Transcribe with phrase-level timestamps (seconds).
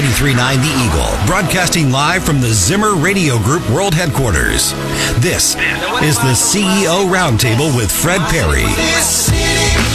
[0.00, 4.72] 93.9 The Eagle, broadcasting live from the Zimmer Radio Group World Headquarters.
[5.20, 5.56] This
[6.00, 8.64] is the CEO Roundtable with Fred Perry.
[9.02, 9.36] City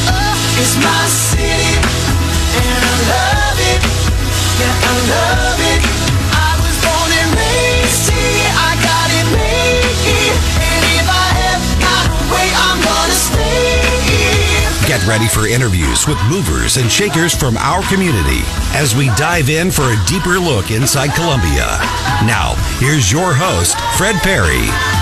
[0.08, 0.36] uh,
[14.96, 18.40] Get ready for interviews with movers and shakers from our community
[18.72, 21.80] as we dive in for a deeper look inside Columbia.
[22.24, 24.95] Now, here's your host, Fred Perry.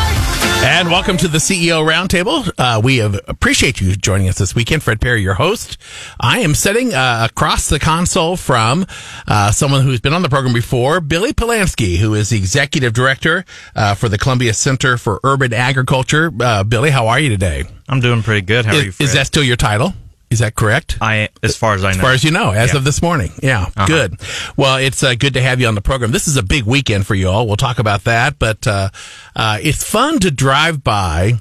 [0.63, 2.49] And welcome to the CEO Roundtable.
[2.58, 4.81] Uh, we have, appreciate you joining us this weekend.
[4.81, 5.77] Fred Perry, your host.
[6.22, 8.86] I am sitting uh, across the console from
[9.27, 13.44] uh, someone who's been on the program before, Billy Polansky, who is the executive director
[13.76, 16.31] uh, for the Columbia Center for Urban Agriculture.
[16.39, 17.66] Uh, Billy, how are you today?
[17.89, 18.66] I'm doing pretty good.
[18.66, 18.94] How are you?
[18.94, 19.05] Fred?
[19.05, 19.94] is that still your title?
[20.33, 20.97] Is that correct?
[20.99, 22.77] I, as far as I know, As far as you know, as Yeah.
[22.77, 23.31] of this morning.
[23.41, 24.19] Yeah, good.
[24.57, 26.11] Well, it's uh, good to have you on the program.
[26.11, 27.45] This is a big weekend for you all.
[27.47, 28.89] We'll talk about that, but uh,
[29.35, 31.33] uh, it's fun to drive by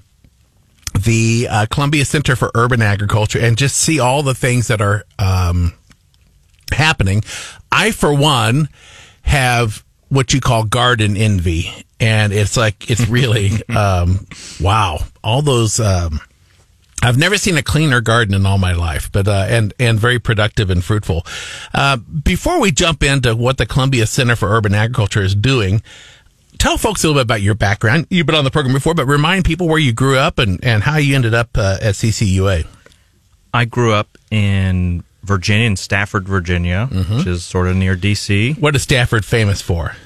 [0.98, 5.04] the uh, Columbia Center for Urban Agriculture and just see all the things that are
[5.18, 5.72] um,
[6.70, 7.22] happening.
[7.72, 8.68] I, for one,
[9.22, 14.26] have what you call garden envy, and it's like it's really um,
[14.60, 14.98] wow.
[15.24, 15.80] All those.
[15.80, 16.20] Um,
[17.02, 20.18] I've never seen a cleaner garden in all my life, but uh, and and very
[20.18, 21.26] productive and fruitful.
[21.74, 25.82] Uh, before we jump into what the Columbia Center for Urban Agriculture is doing,
[26.58, 28.06] tell folks a little bit about your background.
[28.08, 30.82] You've been on the program before, but remind people where you grew up and, and
[30.84, 32.66] how you ended up uh, at CCUA.
[33.52, 37.18] I grew up in Virginia, in Stafford, Virginia, Mm-hmm.
[37.18, 38.52] which is sort of near D.C.
[38.54, 39.96] What is Stafford famous for?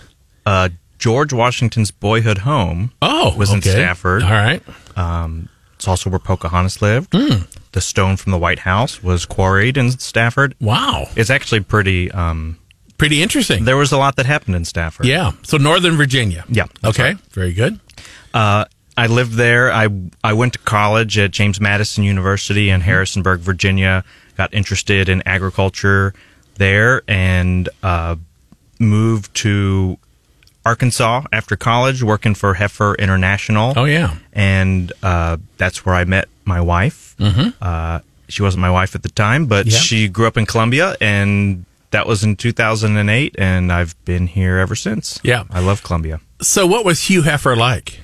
[0.46, 3.60] Uh, George Washington's boyhood home Oh, was in.
[3.60, 4.22] Stafford.
[4.22, 4.62] All right.
[4.96, 7.08] Um, it's also where Pocahontas lived.
[7.14, 7.42] Hmm.
[7.72, 10.54] The stone from the White House was quarried in Stafford.
[10.60, 11.06] Wow.
[11.16, 12.10] It's actually pretty.
[12.12, 12.58] Um,
[12.98, 13.64] Pretty interesting.
[13.66, 15.04] there was a lot that happened in Stafford.
[15.04, 15.32] yeah.
[15.42, 16.44] So Northern Virginia.
[16.48, 17.02] Yeah, Okay.
[17.02, 17.16] right.
[17.32, 17.78] Very good.
[18.32, 18.64] Uh,
[18.96, 19.70] I lived there.
[19.70, 19.88] I
[20.24, 24.02] I went to college at James Madison University in Harrisonburg, Virginia.
[24.38, 26.14] Got interested in agriculture
[26.54, 28.16] there and uh,
[28.78, 29.98] moved to
[30.66, 33.72] Arkansas after college, working for Heifer International.
[33.76, 34.16] Oh yeah.
[34.32, 37.14] and uh, that's where I met my wife.
[37.18, 37.50] Mm-hmm.
[37.62, 39.80] Uh, she wasn't my wife at the time, but Yep.
[39.82, 44.74] she grew up in Columbia, and that was in 2008, and I've been here ever
[44.74, 45.18] since.
[45.22, 45.44] Yeah.
[45.50, 46.20] I love Columbia.
[46.42, 48.00] So what was Hugh Heifer like?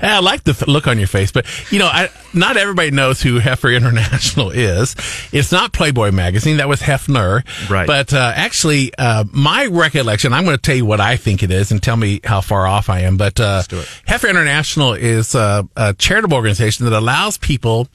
[0.00, 3.38] I like the look on your face, but you know, I, not everybody knows who
[3.38, 4.94] Heifer International is.
[5.32, 6.58] It's not Playboy magazine.
[6.58, 7.42] That was Hefner.
[7.68, 7.86] Right.
[7.86, 11.50] But uh, actually, uh, my recollection, I'm going to tell you what I think it
[11.50, 13.16] is and tell me how far off I am.
[13.16, 13.62] But uh.
[14.06, 17.88] Heifer International is uh, a charitable organization that allows people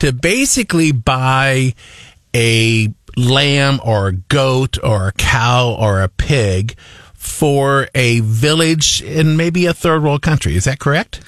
[0.00, 1.74] to basically buy
[2.34, 6.76] a lamb or a goat or a cow or a pig
[7.14, 10.56] for a village in maybe a third world country.
[10.56, 11.20] Is that correct?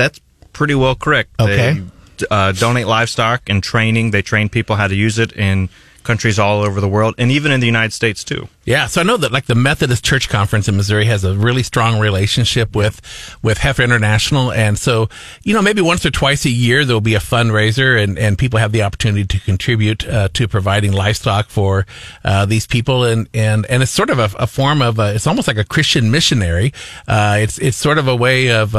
[0.00, 0.20] That's
[0.52, 1.30] pretty well correct.
[1.38, 1.80] Okay.
[2.18, 4.10] They uh, donate livestock and training.
[4.10, 5.68] They train people how to use it in
[6.02, 8.48] countries all over the world, and even in the United States too.
[8.64, 11.62] Yeah, so I know that like the Methodist Church Conference in Missouri has a really
[11.62, 13.00] strong relationship with
[13.42, 15.08] with Heifer International, and so
[15.42, 18.38] you know maybe once or twice a year there will be a fundraiser, and and
[18.38, 21.86] people have the opportunity to contribute uh, to providing livestock for
[22.24, 25.26] uh, these people, and and and it's sort of a, a form of a, it's
[25.26, 26.72] almost like a Christian missionary.
[27.06, 28.74] Uh, it's it's sort of a way of.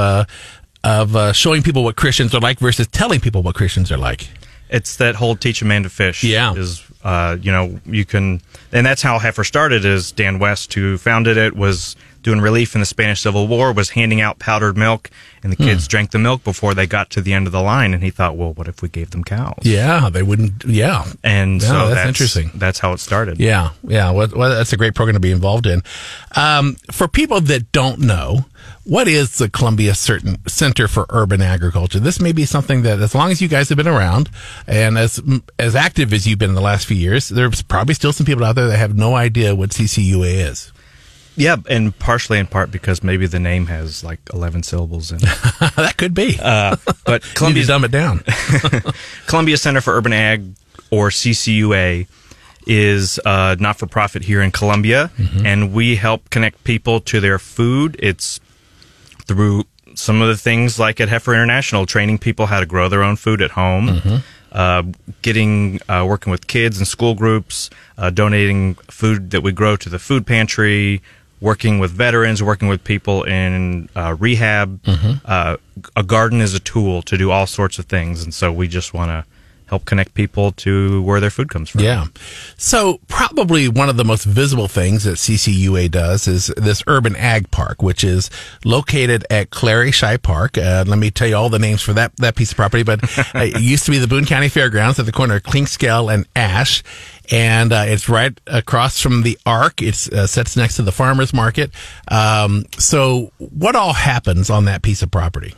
[0.84, 4.30] Of uh, showing people what Christians are like versus telling people what Christians are like.
[4.70, 6.24] It's that whole teach a man to fish.
[6.24, 6.54] Yeah.
[6.54, 10.98] Is, uh, you know, you can, and that's how Heifer started is Dan West, who
[10.98, 15.10] founded it, was doing relief in the Spanish Civil War, was handing out powdered milk,
[15.44, 15.64] and the Hmm.
[15.70, 17.94] kids drank the milk before they got to the end of the line.
[17.94, 19.58] And he thought, well, what if we gave them cows?
[19.64, 20.64] Yeah, they wouldn't.
[20.66, 22.52] Yeah, And Yeah, so that's that's, interesting.
[22.56, 23.40] That's how it started.
[23.40, 24.12] Yeah, yeah.
[24.12, 25.82] Well, well, that's a great program to be involved in.
[26.36, 28.46] Um, for people that don't know,
[28.84, 32.00] what is the Columbia Certain Center for Urban Agriculture?
[32.00, 34.30] This may be something that, as long as you guys have been around
[34.68, 35.20] and as
[35.60, 38.44] as active as you've been in the last few years, there's probably still some people
[38.44, 40.72] out there that have no idea what CCUA is.
[41.36, 45.22] Yeah, and partially in part because maybe the name has like 11 syllables in it.
[45.76, 46.38] that could be.
[46.42, 46.76] Uh,
[47.06, 48.24] but Columbia, dumb it down.
[49.28, 50.56] Columbia Center for Urban Ag,
[50.92, 52.08] or CCUA,
[52.68, 55.10] is uh, not for profit here in Columbia,
[55.44, 57.96] and we help connect people to their food.
[57.98, 58.40] It's
[59.26, 59.64] through
[59.96, 63.16] some of the things like at Heifer International, training people how to grow their own
[63.16, 64.22] food at home.
[64.52, 64.84] Uh,
[65.22, 69.88] getting uh, working with kids and school groups, uh, donating food that we grow to
[69.88, 71.02] the food pantry,
[71.42, 74.80] working with veterans, working with people in uh, rehab.
[75.26, 75.58] Uh,
[75.96, 78.94] a garden is a tool to do all sorts of things, and so we just
[78.94, 79.26] want to
[79.72, 81.80] help connect people to where their food comes from.
[81.80, 82.08] Yeah.
[82.58, 87.50] So probably one of the most visible things that CCUA does is this urban ag
[87.52, 88.30] park, which is
[88.66, 90.58] located at Clary Shy Park.
[90.58, 93.02] Uh, let me tell you all the names for that, that piece of property, but
[93.34, 96.28] uh, it used to be the Boone County Fairgrounds at the corner of Clinkscale and
[96.36, 96.84] Ash.
[97.32, 99.82] And uh, it's right across from the Ark.
[99.82, 101.72] It's uh, sits next to the farmers market.
[102.10, 105.56] Um, so, what all happens on that piece of property?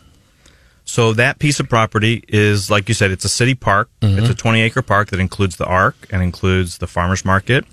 [0.86, 3.90] So that piece of property is, like you said, it's a city park.
[4.02, 7.66] It's a 20 acre park that includes the Ark and includes the farmers market,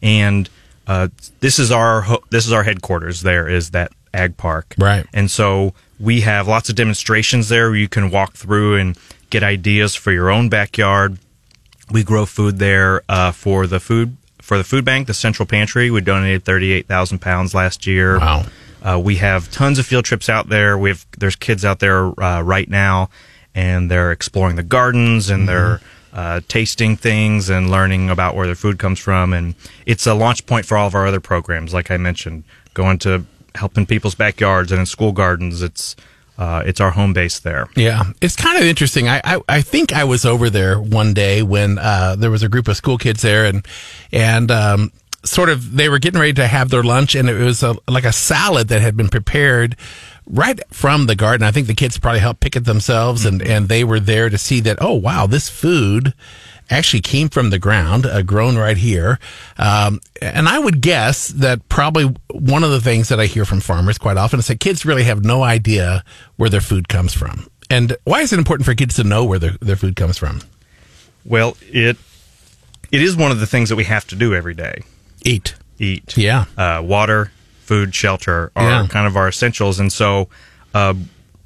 [0.00, 0.48] and
[0.86, 1.08] uh,
[1.40, 3.22] this is our ho- this is our headquarters.
[3.22, 5.04] There is that ag park, Right.
[5.12, 8.96] And so we have lots of demonstrations there where you can walk through and
[9.30, 11.18] get ideas for your own backyard.
[11.90, 15.90] We grow food there uh, for the food for the food bank, the Central Pantry.
[15.90, 18.18] We donated 38,000 pounds last year.
[18.18, 18.44] Wow.
[18.82, 20.76] Uh, we have tons of field trips out there.
[20.76, 23.08] We have there's kids out there uh, right now,
[23.54, 25.80] and they're exploring the gardens and they're
[26.12, 29.32] uh, tasting things and learning about where their food comes from.
[29.32, 29.54] And
[29.86, 32.44] it's a launch point for all of our other programs, like I mentioned,
[32.74, 35.62] going to helping people's backyards and in school gardens.
[35.62, 35.96] It's
[36.36, 37.68] uh, it's our home base there.
[37.76, 39.08] Yeah, it's kind of interesting.
[39.08, 42.48] I, I, I think I was over there one day when uh, there was a
[42.48, 43.66] group of school kids there, and
[44.12, 44.92] and um,
[45.24, 48.04] sort of they were getting ready to have their lunch, and it was a, like
[48.04, 49.76] a salad that had been prepared
[50.26, 51.46] right from the garden.
[51.46, 54.38] I think the kids probably helped pick it themselves, and and they were there to
[54.38, 54.78] see that.
[54.80, 56.14] Oh wow, this food
[56.70, 59.18] actually came from the ground, uh, grown right here.
[59.58, 63.60] Um, and I would guess that probably one of the things that I hear from
[63.60, 66.02] farmers quite often is that kids really have no idea
[66.36, 67.46] where their food comes from.
[67.70, 70.40] And why is it important for kids to know where their, their food comes from?
[71.24, 71.96] Well, it
[72.92, 74.82] it is one of the things that we have to do every day.
[75.24, 75.54] Eat.
[75.78, 76.16] Eat.
[76.16, 76.44] Yeah.
[76.56, 77.32] uh, water,
[77.62, 78.86] food, shelter are Yeah.
[78.88, 79.80] kind of our essentials.
[79.80, 80.28] And so,
[80.74, 80.94] uh,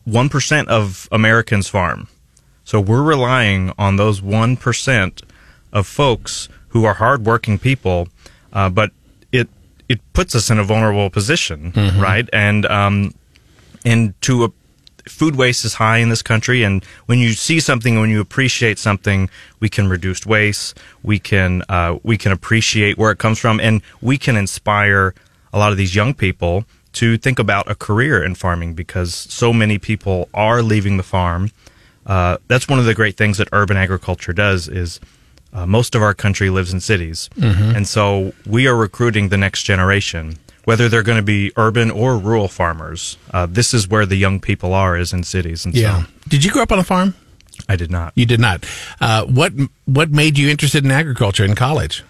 [0.06, 2.08] 1% of Americans farm.
[2.68, 5.22] So we're relying on those 1%
[5.72, 8.08] of folks who are hardworking people,
[8.52, 8.90] uh, but
[9.32, 9.48] it,
[9.88, 12.28] it puts us in a vulnerable position, right?
[12.30, 13.14] And, um,
[13.86, 14.52] and to a,
[15.08, 18.78] food waste is high in this country and when you see something when you appreciate
[18.78, 23.58] something we can reduce waste we can uh, we can appreciate where it comes from
[23.60, 25.14] and we can inspire
[25.54, 29.50] a lot of these young people to think about a career in farming because so
[29.50, 31.50] many people are leaving the farm
[32.08, 34.98] uh, that's one of the great things that urban agriculture does is
[35.52, 39.62] uh, most of our country lives in cities and so we are recruiting the next
[39.62, 43.16] generation whether they're going to be urban or rural farmers.
[43.32, 45.64] Uh, this is where the young people are, is in cities.
[45.64, 46.02] And Yeah.
[46.02, 47.14] so Did you grow up on a farm?
[47.70, 48.12] I did not.
[48.14, 48.66] You did not.
[49.00, 49.54] Uh, what
[49.86, 52.04] what made you interested in agriculture in college?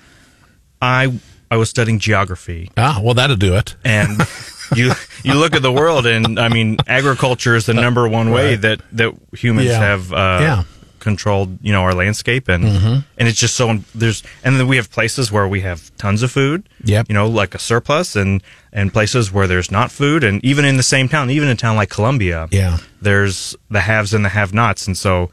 [0.83, 1.21] I
[1.53, 3.77] I was studying geography, Ah, well, that'll do it.
[3.85, 4.21] and
[4.75, 4.93] you
[5.25, 8.61] you look at the world, and I mean, agriculture is the number one way Right.
[8.62, 9.79] that that humans Yeah.
[9.79, 10.62] have uh, Yeah.
[11.00, 14.91] controlled, you know, our landscape, and and it's just so there's and then we have
[14.91, 17.06] places where we have tons of food, Yep.
[17.09, 18.43] you know, like a surplus, and
[18.73, 21.56] and places where there's not food, and even in the same town, even in a
[21.56, 22.79] town like Columbia, Yeah.
[23.00, 25.31] there's the haves and the have-nots, and so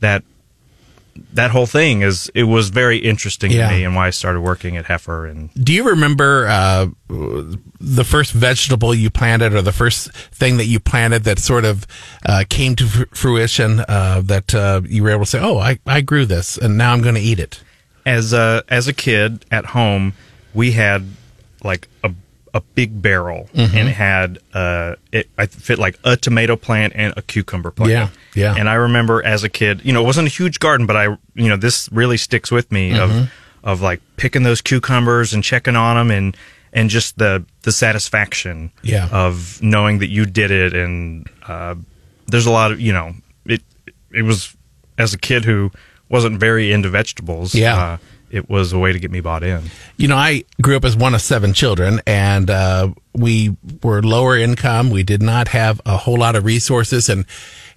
[0.00, 0.22] that
[1.34, 3.68] that whole thing is it was very interesting Yeah.
[3.68, 5.50] to me, and why I started working at Heifer and.
[5.54, 10.80] Do you remember uh, the first vegetable you planted, or the first thing that you
[10.80, 11.86] planted that sort of
[12.24, 13.80] uh, came to fruition?
[13.80, 16.92] Uh, that uh, you were able to say, "Oh, I, I grew this, and now
[16.92, 17.62] I'm going to eat it."
[18.04, 20.12] as a as a kid at home,
[20.54, 21.04] we had
[21.64, 22.12] like a
[22.56, 23.76] a big barrel, Mm-hmm.
[23.76, 27.90] and it had uh it I fit like a tomato plant and a cucumber plant.
[27.92, 28.54] Yeah, yeah.
[28.58, 31.04] And I remember as a kid, you know, it wasn't a huge garden, but I
[31.34, 33.18] you know this really sticks with me Mm-hmm.
[33.24, 33.30] of
[33.64, 36.36] of like picking those cucumbers and checking on them and
[36.72, 39.08] and just the the satisfaction Yeah.
[39.10, 41.74] of knowing that you did it and uh,
[42.26, 43.62] there's a lot of you know it
[44.12, 44.56] it was
[44.98, 45.70] as a kid who
[46.08, 47.76] wasn't very into vegetables Yeah.
[47.76, 47.96] uh,
[48.36, 49.62] it was a way to get me bought in
[49.96, 54.36] You know, I grew up as one of seven children, and uh, we were lower
[54.36, 54.90] income.
[54.90, 57.24] We did not have a whole lot of resources, and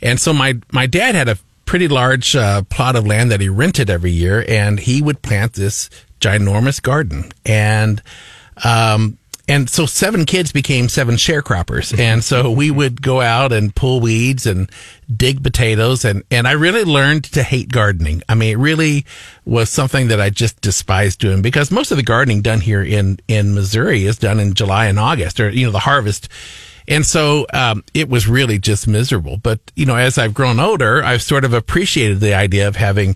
[0.01, 3.48] and so my my dad had a pretty large uh, plot of land that he
[3.48, 5.89] rented every year, and he would plant this
[6.20, 8.01] ginormous garden, and
[8.63, 9.18] um,
[9.50, 14.00] and so seven kids became seven sharecroppers, and so we would go out and pull
[14.00, 14.72] weeds and
[15.13, 18.22] dig potatoes, and and I really learned to hate gardening.
[18.29, 19.08] I mean, it really
[19.46, 23.20] was something that I just despised doing because most of the gardening done here in
[23.27, 26.29] in Missouri is done in July and August, or you know the harvest.
[26.88, 29.38] And so um, it was really just miserable.
[29.38, 33.15] But you know, as I've grown older, I've sort of appreciated the idea of having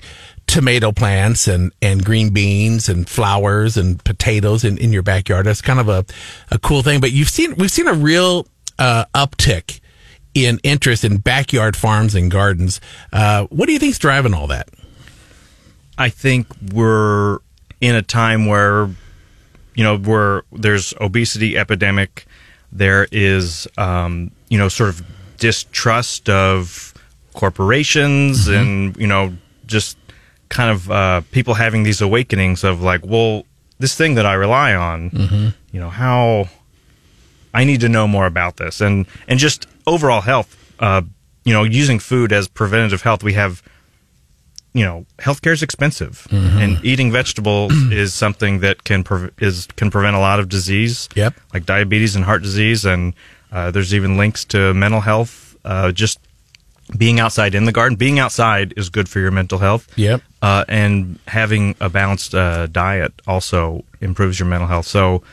[0.54, 5.48] tomato plants and, and green beans and flowers and potatoes in, in your backyard.
[5.48, 6.06] That's kind of a,
[6.52, 7.02] a cool thing.
[7.02, 8.46] But you've seen we've seen a real
[8.78, 9.80] uh, uptick
[10.36, 12.80] in interest in backyard farms and gardens.
[13.12, 14.70] Uh, what do you think's driving all that?
[15.98, 17.40] I think we're
[17.82, 18.90] in a time where,
[19.74, 22.28] you know, where there's obesity epidemic,
[22.72, 25.02] there is, um, you know, sort of
[25.38, 26.94] distrust of
[27.34, 29.34] corporations, and you know,
[29.66, 29.98] just
[30.54, 33.44] kind of uh, people having these awakenings of like, well,
[33.80, 36.48] this thing that I rely on, you know, how
[37.54, 40.56] I need to know more about this, and and just overall health.
[40.80, 41.02] Uh,
[41.44, 43.62] you know, using food as preventative health, we have
[44.76, 49.92] you know, healthcare is expensive, and eating vegetables is something that can pre- is can
[49.92, 51.10] prevent a lot of disease.
[51.16, 51.34] Yep.
[51.54, 53.14] like diabetes and heart disease, and
[53.52, 55.56] uh, there's even links to mental health.
[55.64, 56.18] Uh, just
[56.98, 59.88] being outside in the garden, being outside is good for your mental health.
[59.96, 60.22] Yep.
[60.42, 64.86] uh, and having a balanced uh, diet also improves your mental health.
[64.88, 65.24] So,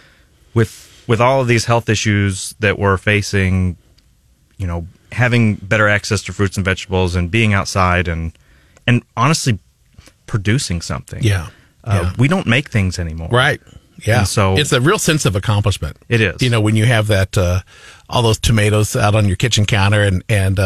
[0.55, 3.77] with with all of these health issues that we're facing,
[4.59, 8.33] you know, having better access to fruits and vegetables and being outside and
[8.87, 9.59] and honestly
[10.27, 11.23] producing something.
[11.23, 11.49] Yeah.
[11.83, 12.13] Uh, Yeah.
[12.19, 13.29] We don't make things anymore.
[13.33, 13.61] Right.
[14.07, 14.21] Yeah.
[14.21, 15.97] And so- it's a real sense of accomplishment.
[16.09, 16.41] It is.
[16.41, 17.61] You know, when you have that, uh,
[18.09, 20.59] all those tomatoes out on your kitchen counter and, and,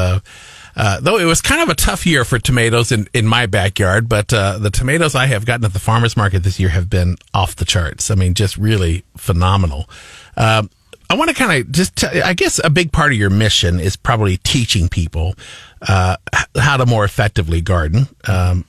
[0.77, 3.47] uh, uh, though it was kind of a tough year for tomatoes in, in my
[3.47, 6.91] backyard, but, uh, the tomatoes I have gotten at the farmer's market this year have
[6.91, 8.11] been off the charts.
[8.11, 9.89] I mean, just really phenomenal.
[10.37, 10.71] Um,
[11.11, 13.79] I want to kind of just, t- I guess a big part of your mission
[13.79, 15.35] is probably teaching people,
[15.83, 16.17] uh,
[16.57, 18.09] how to more effectively garden.
[18.27, 18.65] Um,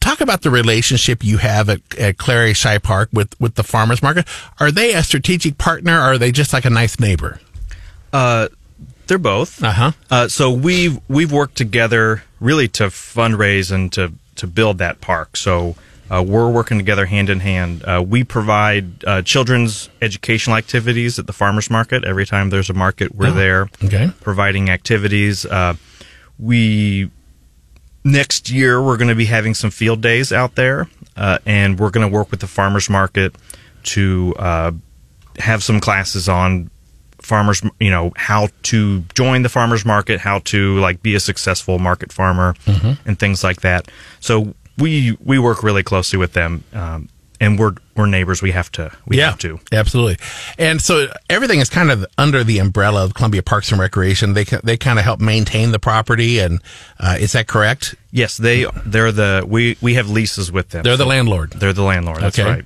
[0.00, 4.02] talk about the relationship you have at, at Clary Shy Park with, with the farmers
[4.02, 4.26] market.
[4.58, 7.40] Are they a strategic partner or are they just like a nice neighbor?
[8.12, 8.48] Uh,
[9.06, 9.62] they're both.
[9.62, 9.92] Uh-huh.
[10.10, 15.36] Uh, so we've we've worked together really to fundraise and to to build that park.
[15.36, 15.76] So
[16.10, 17.82] uh, we're working together hand in hand.
[17.84, 22.04] Uh, we provide uh, children's educational activities at the farmers market.
[22.04, 24.10] Every time there's a market, we're Oh, there okay.
[24.20, 25.46] providing activities.
[25.46, 25.74] Uh,
[26.38, 27.10] we
[28.04, 31.90] next year we're going to be having some field days out there, uh, and we're
[31.90, 33.34] going to work with the farmers market
[33.84, 34.72] to uh,
[35.38, 36.70] have some classes on
[37.24, 41.78] farmers you know how to join the farmers market how to like be a successful
[41.78, 42.54] market farmer
[43.06, 43.88] and things like that
[44.20, 47.08] so we we work really closely with them um,
[47.40, 50.16] and we're we're neighbors we have to we have to Absolutely.
[50.58, 54.32] And so everything is kind of under the umbrella of Columbia Parks and Recreation.
[54.32, 56.62] They they kind of help maintain the property, and
[57.00, 57.96] uh, is that correct?
[58.14, 61.52] yes they they're the we we have leases with them They're the landlord.
[61.52, 62.48] they're the landlord that's okay.
[62.48, 62.64] right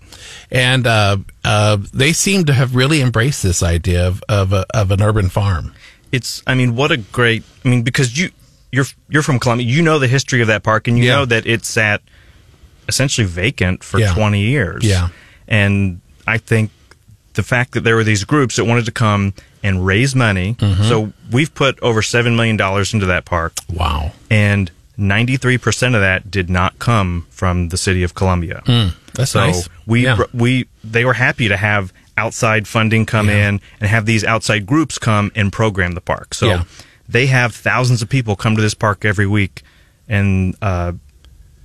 [0.51, 4.91] And uh, uh, they seem to have really embraced this idea of of, a, of
[4.91, 5.73] an urban farm.
[6.13, 8.31] it's I mean what a great I mean because you
[8.73, 11.17] you're you're from Columbia you know the history of that park and you Yeah.
[11.17, 12.01] know that it sat
[12.89, 14.15] essentially vacant for Yeah.
[14.15, 15.09] 20 years Yeah.
[15.49, 16.71] and I think
[17.35, 20.85] the fact that there were these groups that wanted to come and raise money Mm-hmm.
[20.85, 24.13] so we've put over 7 million dollars into that park Wow.
[24.31, 28.63] and 93% of that did not come from the city of Columbia
[29.17, 29.69] That's so nice.
[29.87, 30.19] we Yeah.
[30.33, 33.49] we they were happy to have outside funding come Yeah.
[33.49, 36.35] in and have these outside groups come and program the park.
[36.35, 36.63] So Yeah.
[37.09, 39.63] they have thousands of people come to this park every week,
[40.09, 40.93] and uh,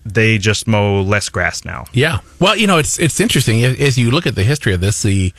[0.05, 1.85] they just mow less grass now.
[1.93, 2.19] Yeah.
[2.39, 5.01] Well, you know, it's it's interesting as as you look at the history of this.
[5.03, 5.33] The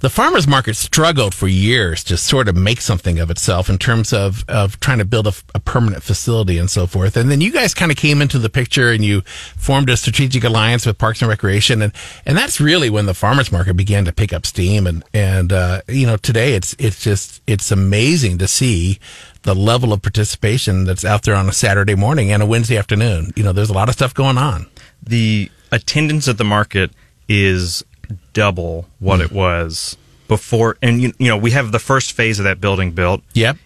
[0.00, 4.12] the farmers market struggled for years to sort of make something of itself in terms
[4.12, 7.16] of of trying to build a, a permanent facility and so forth.
[7.16, 10.44] And then you guys kind of came into the picture and you formed a strategic
[10.44, 11.92] alliance with Parks and Recreation, and
[12.24, 14.86] and that's really when the farmers market began to pick up steam.
[14.86, 19.00] And and uh, you know, today it's it's just it's amazing to see
[19.42, 23.32] the level of participation that's out there on a Saturday morning and a Wednesday afternoon.
[23.34, 24.66] You know, there's a lot of stuff going on.
[25.02, 26.90] The attendance at the market
[27.28, 27.84] is
[28.32, 29.96] double what it was
[30.28, 30.76] before.
[30.82, 33.22] And you, you know, we have the first phase of that building built.
[33.34, 33.56] Yep.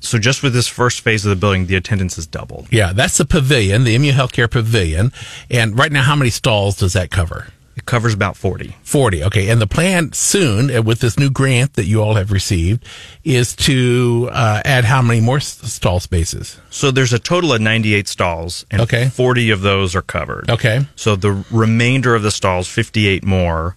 [0.00, 2.68] So just with this first phase of the building, the attendance is doubled.
[2.70, 5.12] Yeah, that's the pavilion, the MU Healthcare Pavilion.
[5.50, 7.48] And right now, how many stalls does that cover?
[7.76, 8.74] It covers about 40.
[8.82, 9.24] 40.
[9.24, 9.48] Okay.
[9.50, 12.84] And the plan soon, uh, with this new grant that you all have received,
[13.24, 16.58] is to uh, add how many more stall spaces?
[16.70, 19.08] So there's a total of 98 stalls, and Okay.
[19.08, 20.50] 40 of those are covered.
[20.50, 20.86] Okay.
[20.96, 23.76] So the remainder of the stalls, 58 more,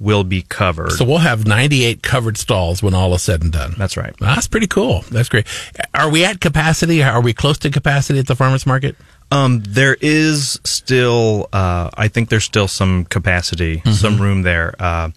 [0.00, 0.92] will be covered.
[0.92, 3.74] So we'll have 98 covered stalls when all is said and done.
[3.78, 4.14] That's right.
[4.18, 5.02] That's pretty cool.
[5.10, 5.46] That's great.
[5.94, 7.02] Are we at capacity?
[7.02, 8.96] Are we close to capacity at the farmers market?
[9.30, 13.92] Um, there is still, uh, I think there's still some capacity, Mm-hmm.
[13.92, 14.74] some room there.
[14.78, 15.10] Uh,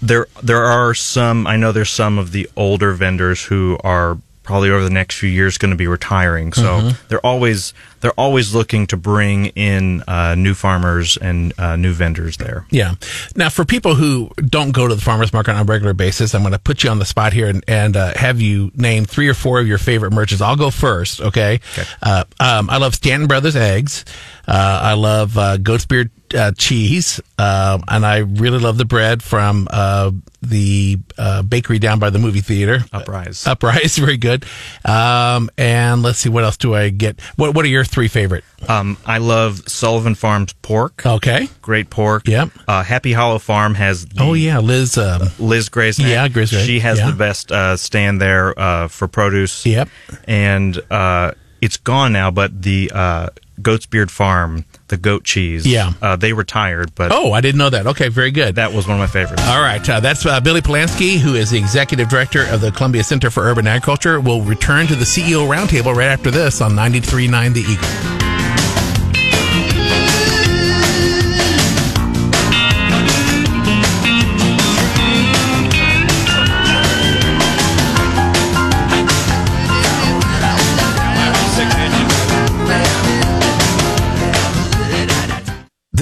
[0.00, 1.46] there, there are some.
[1.46, 5.28] I know there's some of the older vendors who are probably over the next few
[5.30, 6.52] years going to be retiring.
[6.52, 7.06] So Mm-hmm.
[7.08, 12.36] they're always they're always looking to bring in uh, new farmers and uh, new vendors
[12.36, 12.66] there.
[12.70, 12.96] Yeah.
[13.36, 16.42] Now, for people who don't go to the farmers market on a regular basis, I'm
[16.42, 19.28] going to put you on the spot here and, and uh, have you name three
[19.28, 20.42] or four of your favorite merchants.
[20.42, 21.20] I'll go first.
[21.20, 21.60] Okay.
[22.02, 24.04] Uh, um, I love Stanton Brothers eggs.
[24.46, 29.22] Uh, I love uh, goat's beard uh, cheese, um, and I really love the bread
[29.22, 32.80] from uh, the uh, bakery down by the movie theater.
[32.92, 33.46] Uprise.
[33.46, 34.44] Uprise, very good.
[34.84, 37.20] Um, and let's see, what else do I get?
[37.36, 38.42] What What are your three favorite?
[38.68, 41.06] Um, I love Sullivan Farms pork.
[41.06, 41.48] Okay.
[41.60, 42.26] Great pork.
[42.26, 42.50] Yep.
[42.66, 44.98] Uh, Happy Hollow Farm has the Oh yeah, Liz.
[44.98, 46.08] Um, Liz Graznak.
[46.08, 47.10] Yeah, Graznak, She has yeah.
[47.10, 49.64] the best uh, stand there uh, for produce.
[49.64, 49.88] Yep.
[50.24, 53.28] And uh, it's gone now, but the uh,
[53.60, 55.66] Goat's Beard Farm, the goat cheese.
[55.66, 55.94] Yeah.
[56.02, 57.86] Uh, they retired, but oh, I didn't know that.
[57.86, 58.56] Okay, very good.
[58.56, 59.42] that was one of my favorites.
[59.46, 63.02] All right, uh, that's uh, Billy Polansky, who is the executive director of the Columbia
[63.02, 64.20] Center for Urban Agriculture.
[64.20, 68.31] Will return to the CEO roundtable right after this on 93.9 The Eagle.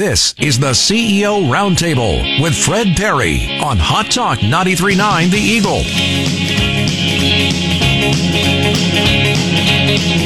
[0.00, 5.82] This is the CEO Roundtable with Fred Perry on Hot Talk 93.9 The Eagle.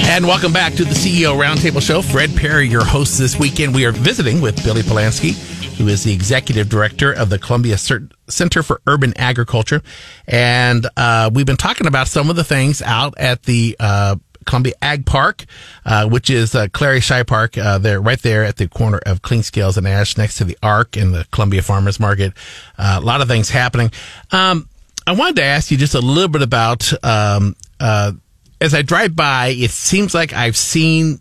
[0.08, 2.02] And welcome back to the CEO Roundtable Show.
[2.02, 3.74] Fred Perry, your host this weekend.
[3.74, 5.32] We are visiting with Billy Polansky,
[5.76, 9.82] who is the executive director of the Columbia Center for Urban Agriculture.
[10.28, 14.74] And uh, we've been talking about some of the things out at the uh, Columbia
[14.82, 15.44] Ag Park,
[15.84, 19.22] uh, which is uh, Clary Shy Park, uh, there, right there at the corner of
[19.22, 22.32] Clinkscales and Ash, next to the Ark and the Columbia Farmers Market.
[22.78, 23.90] Uh, a lot of things happening.
[24.30, 24.68] Um,
[25.06, 28.12] I wanted to ask you just a little bit about, um, uh,
[28.60, 31.20] as I drive by, it seems like I've seen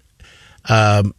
[0.69, 1.13] um,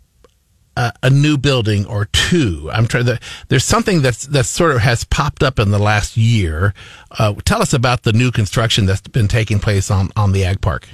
[0.76, 2.70] a, a new building or two.
[2.72, 3.20] I'm trying to.
[3.48, 6.74] There's something that's that sort of has popped up in the last year.
[7.18, 10.60] Uh, tell us about the new construction that's been taking place on on the ag
[10.60, 10.88] park.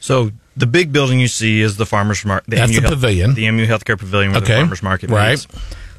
[0.00, 2.50] So the big building you see is the farmers market.
[2.50, 3.34] That's the pavilion.
[3.34, 4.54] The MU Healthcare Pavilion where Okay.
[4.54, 5.30] the farmers market Right.
[5.30, 5.46] meets.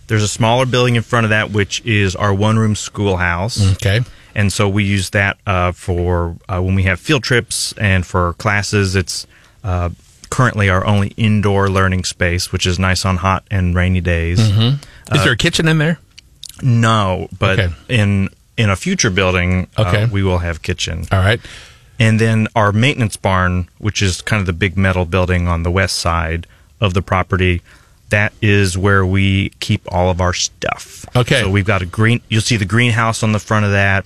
[0.07, 3.61] There's a smaller building in front of that, which is our one room schoolhouse.
[3.73, 4.01] Okay.
[4.35, 8.33] And so we use that uh, for uh, when we have field trips and for
[8.33, 8.95] classes.
[8.95, 9.27] It's
[9.63, 9.89] uh,
[10.29, 14.39] currently our only indoor learning space, which is nice on hot and rainy days.
[14.39, 14.77] Is
[15.23, 15.99] there a kitchen in there?
[16.61, 17.73] No, but Okay.
[17.87, 20.03] in in a future building, Okay.
[20.03, 21.07] uh, we will have kitchen.
[21.11, 21.39] All right.
[21.99, 25.71] And then our maintenance barn, which is kind of the big metal building on the
[25.71, 26.47] west side
[26.79, 27.61] of the property,
[28.09, 31.05] that is where we keep all of our stuff.
[31.15, 31.41] Okay.
[31.41, 32.21] So we've got a green.
[32.29, 34.05] You'll see the greenhouse on the front of that,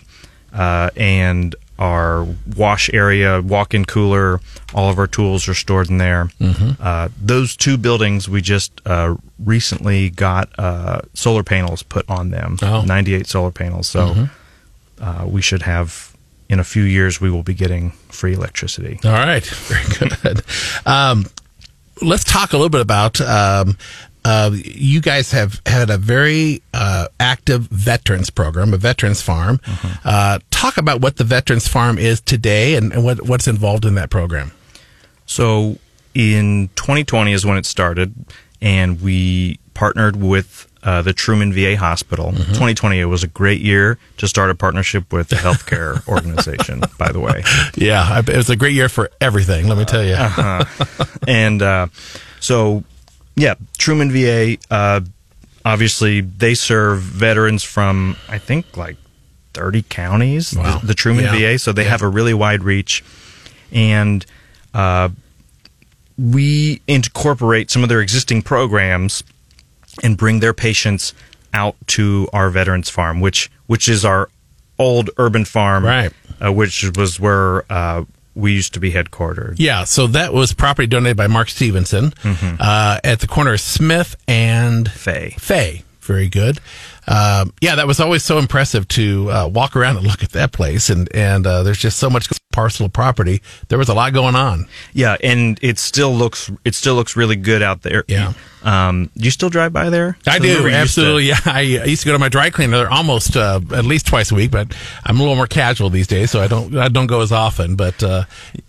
[0.53, 4.39] uh, and our wash area, walk-in cooler.
[4.73, 6.25] All of our tools are stored in there.
[6.39, 6.81] Mm-hmm.
[6.81, 12.57] Uh, those two buildings, we just uh, recently got uh, solar panels put on them.
[12.61, 12.65] Oh.
[12.65, 12.87] Mm-hmm.
[12.87, 13.87] 98 solar panels.
[13.87, 14.27] So
[14.99, 16.12] uh, we should have.
[16.49, 18.99] In a few years, we will be getting free electricity.
[19.03, 19.43] All right.
[19.45, 20.43] Very good.
[20.85, 21.25] um,
[22.01, 23.19] let's talk a little bit about.
[23.21, 23.77] Um,
[24.25, 29.59] uh, you guys have had a very uh, active veterans program, a veterans farm.
[30.05, 33.95] Uh, talk about what the veterans farm is today and, and what, what's involved in
[33.95, 34.51] that program.
[35.25, 35.77] So
[36.13, 38.13] in 2020 is when it started,
[38.61, 42.31] and we partnered with uh, the Truman VA Hospital.
[42.31, 46.81] 2020 it was a great year to start a partnership with the healthcare organization.
[46.97, 47.43] By the way,
[47.75, 49.67] Yeah, it was a great year for everything.
[49.67, 50.17] Let me tell you.
[51.27, 51.87] and uh,
[52.39, 52.83] so
[53.35, 54.57] yeah, Truman VA.
[54.69, 55.01] Uh,
[55.65, 58.97] obviously, they serve veterans from I think like
[59.53, 60.53] 30 counties.
[60.55, 60.79] Wow.
[60.79, 61.53] The, the Truman Yeah.
[61.53, 61.89] VA, so they Yeah.
[61.91, 63.03] have a really wide reach,
[63.71, 64.25] and
[64.73, 65.09] uh,
[66.17, 69.23] we incorporate some of their existing programs
[70.01, 71.13] and bring their patients
[71.53, 74.29] out to our veterans farm, which which is our
[74.79, 76.11] old urban farm, Right.
[76.43, 78.03] Uh, which was where uh,
[78.35, 79.55] we used to be headquartered.
[79.57, 84.15] Yeah, so that was property donated by Mark Stevenson uh, at the corner of Smith
[84.27, 85.35] and Fay.
[85.39, 85.83] Fay.
[86.01, 86.59] Very good.
[87.07, 90.51] Um, yeah, that was always so impressive to uh, walk around and look at that
[90.51, 93.41] place, and and uh, there's just so much parcel of property.
[93.67, 94.67] There was a lot going on.
[94.93, 98.05] Yeah, and it still looks it still looks really good out there.
[98.07, 98.33] Yeah.
[98.63, 100.17] Um, do you still drive by there?
[100.25, 101.23] I So do to- absolutely.
[101.25, 104.35] Yeah, I, used to go to my dry cleaner almost uh, at least twice a
[104.35, 107.19] week, but I'm a little more casual these days, so I don't I don't go
[107.21, 107.75] as often.
[107.75, 108.23] But uh,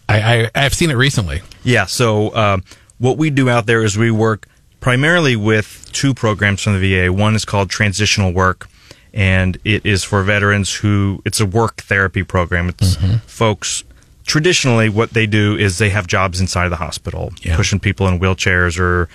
[0.08, 1.42] I, I I've seen it recently.
[1.62, 1.86] Yeah.
[1.86, 2.58] So uh,
[2.98, 4.48] what we do out there is we work
[4.84, 7.10] primarily with two programs from the VA.
[7.10, 8.68] One is called Transitional Work,
[9.14, 12.68] and it is for veterans who it's a work therapy program.
[12.68, 13.16] It's Mm-hmm.
[13.26, 13.82] folks.
[14.26, 17.56] Traditionally, what they do is they have jobs inside of the hospital, Yeah.
[17.56, 19.08] pushing people in wheelchairs or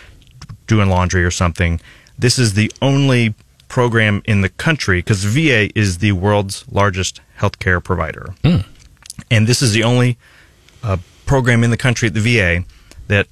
[0.66, 1.80] doing laundry or something.
[2.18, 3.36] This is the only
[3.68, 8.34] program in the country because VA is the world's largest healthcare provider.
[9.30, 10.18] And this is the only
[10.84, 12.64] uh, program in the country at the VA
[13.08, 13.28] that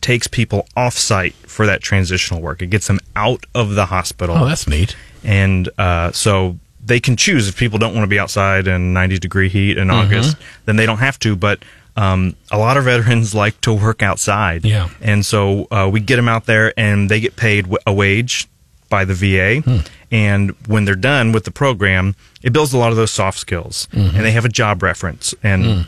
[0.00, 2.62] takes people off site for that transitional work.
[2.62, 4.36] It gets them out of the hospital.
[4.36, 4.96] Oh, that's neat.
[5.24, 9.18] and uh, so they can choose if people don't want to be outside in 90
[9.18, 10.06] degree heat in Mm-hmm.
[10.14, 11.36] August, then they don't have to.
[11.36, 11.62] But
[11.96, 14.88] um, a lot of veterans like to work outside, Yeah.
[15.02, 18.48] and so uh, we get them out there, and they get paid a wage
[18.88, 19.60] by the VA.
[19.60, 19.78] Hmm.
[20.10, 23.86] And when they're done with the program, it builds a lot of those soft skills,
[23.92, 24.16] Mm-hmm.
[24.16, 25.80] and they have a job reference, and Hmm.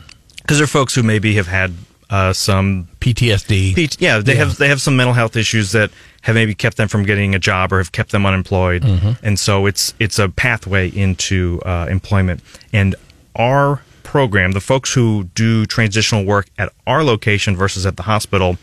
[0.43, 1.73] because they're folks who maybe have had
[2.13, 3.73] uh, some PTSD.
[3.75, 5.89] P- yeah, they have they have some mental health issues that
[6.21, 8.83] have maybe kept them from getting a job or have kept them unemployed,
[9.23, 12.41] and so it's it's a pathway into uh, employment.
[12.71, 12.95] And
[13.35, 18.57] our program, the folks who do transitional work at our location versus at the hospital,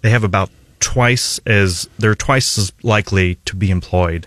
[0.00, 4.26] they have about twice as they're twice as likely to be employed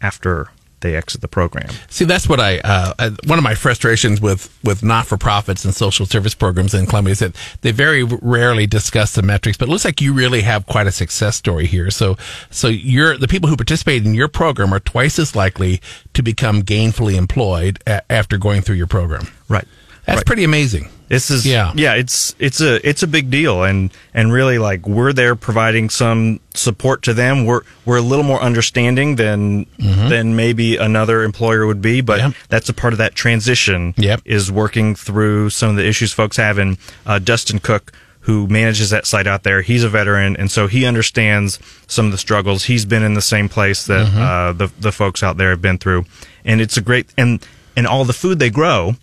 [0.00, 0.48] after
[0.80, 1.68] they exit the program.
[1.88, 5.74] See, that's what I, uh, one of my frustrations with, with not for profits and
[5.74, 9.70] social service programs in Columbia is that they very rarely discuss the metrics, but it
[9.70, 11.90] looks like you really have quite a success story here.
[11.90, 12.16] So,
[12.50, 15.80] so you're, the people who participate in your program are twice as likely
[16.14, 19.28] to become gainfully employed a- after going through your program.
[19.48, 19.66] Right.
[20.06, 20.26] That's Right.
[20.26, 20.88] pretty amazing.
[21.08, 21.72] This is Yeah.
[21.74, 25.90] yeah, it's it's a it's a big deal and and really like we're there providing
[25.90, 27.44] some support to them.
[27.44, 32.32] We're we're a little more understanding than than maybe another employer would be, but Yep.
[32.48, 34.22] that's a part of that transition Yep.
[34.24, 37.92] is working through some of the issues folks have and uh, Dustin Cook
[38.24, 39.62] who manages that site out there.
[39.62, 42.64] He's a veteran, and so he understands some of the struggles.
[42.64, 45.78] He's been in the same place that uh, the the folks out there have been
[45.78, 46.04] through,
[46.44, 47.44] and it's a great and
[47.76, 48.94] and all the food they grow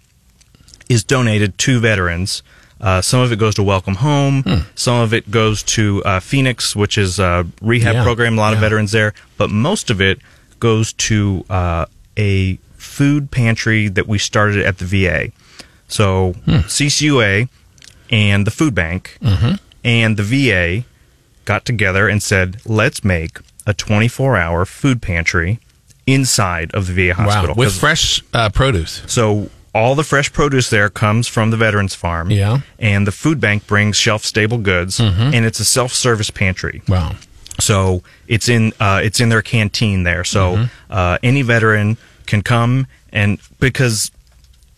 [0.89, 2.43] is donated to veterans.
[2.79, 4.43] Uh, some of it goes to Welcome Home.
[4.43, 4.55] Hmm.
[4.75, 8.37] Some of it goes to uh, Phoenix, which is a rehab Yeah, program.
[8.37, 10.19] A lot of veterans there, but most of it
[10.59, 11.85] goes to uh,
[12.17, 15.31] a food pantry that we started at the VA.
[15.87, 16.57] So Hmm.
[16.67, 17.49] CCUA
[18.11, 19.55] and the food bank Mm-hmm.
[19.83, 20.85] and the VA
[21.45, 25.59] got together and said, "Let's make a 24-hour food pantry
[26.05, 27.59] inside of the VA hospital." Wow.
[27.65, 29.01] With fresh uh, produce.
[29.07, 32.31] so all the fresh produce there comes from the veterans farm.
[32.31, 32.59] Yeah.
[32.79, 36.81] And the food bank brings shelf stable goods and it's a self service pantry.
[36.87, 37.15] Wow.
[37.59, 40.23] So it's in uh, it's in their canteen there.
[40.23, 44.11] So uh, any veteran can come and because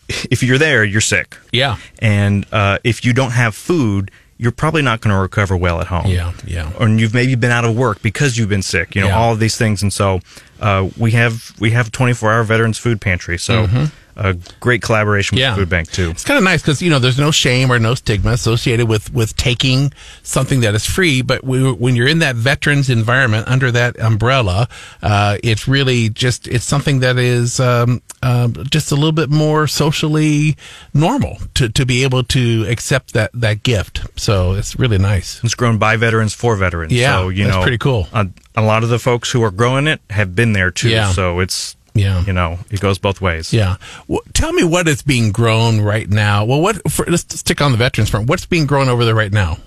[0.08, 1.36] if you're there, you're sick.
[1.52, 1.76] Yeah.
[2.00, 5.86] And uh, if you don't have food, you're probably not going to recover well at
[5.88, 6.06] home.
[6.06, 6.72] Yeah, yeah.
[6.80, 8.94] Or you've maybe been out of work because you've been sick.
[8.94, 9.18] You know Yeah.
[9.18, 10.20] all of these things, and so
[10.60, 13.38] uh, we have we have 24 hour veterans food pantry.
[13.38, 13.66] So
[14.16, 15.40] a great collaboration with.
[15.40, 15.50] Yeah.
[15.50, 16.10] the food bank too.
[16.10, 19.12] It's kind of nice because you know there's no shame or no stigma associated with
[19.12, 19.92] with taking
[20.22, 21.22] something that is free.
[21.22, 24.68] But we, when you're in that veterans environment under that umbrella,
[25.02, 29.66] uh, it's really just it's something that is um, um, just a little bit more
[29.66, 30.56] socially
[30.94, 34.06] normal to to be able to accept that that gift.
[34.18, 35.42] So it's really nice.
[35.42, 36.92] It's grown by veterans for veterans.
[36.92, 38.08] Yeah, so, you know, pretty cool.
[38.12, 40.90] A, a lot of the folks who are growing it have been there too.
[40.90, 41.12] Yeah.
[41.12, 42.24] So it's Yeah.
[42.24, 43.52] you know it goes both ways.
[43.52, 43.76] Yeah.
[44.08, 46.44] Well, tell me what is being grown right now.
[46.44, 48.28] Well, what for, let's stick on the veterans front.
[48.28, 49.58] What's being grown over there right now?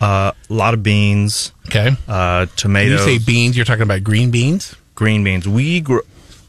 [0.00, 1.88] Uh, a lot of beans, Okay.
[2.08, 4.74] uh, When you tomatoes, say beans, you're talking about green beans.
[4.94, 5.46] green beans.
[5.48, 6.00] We grow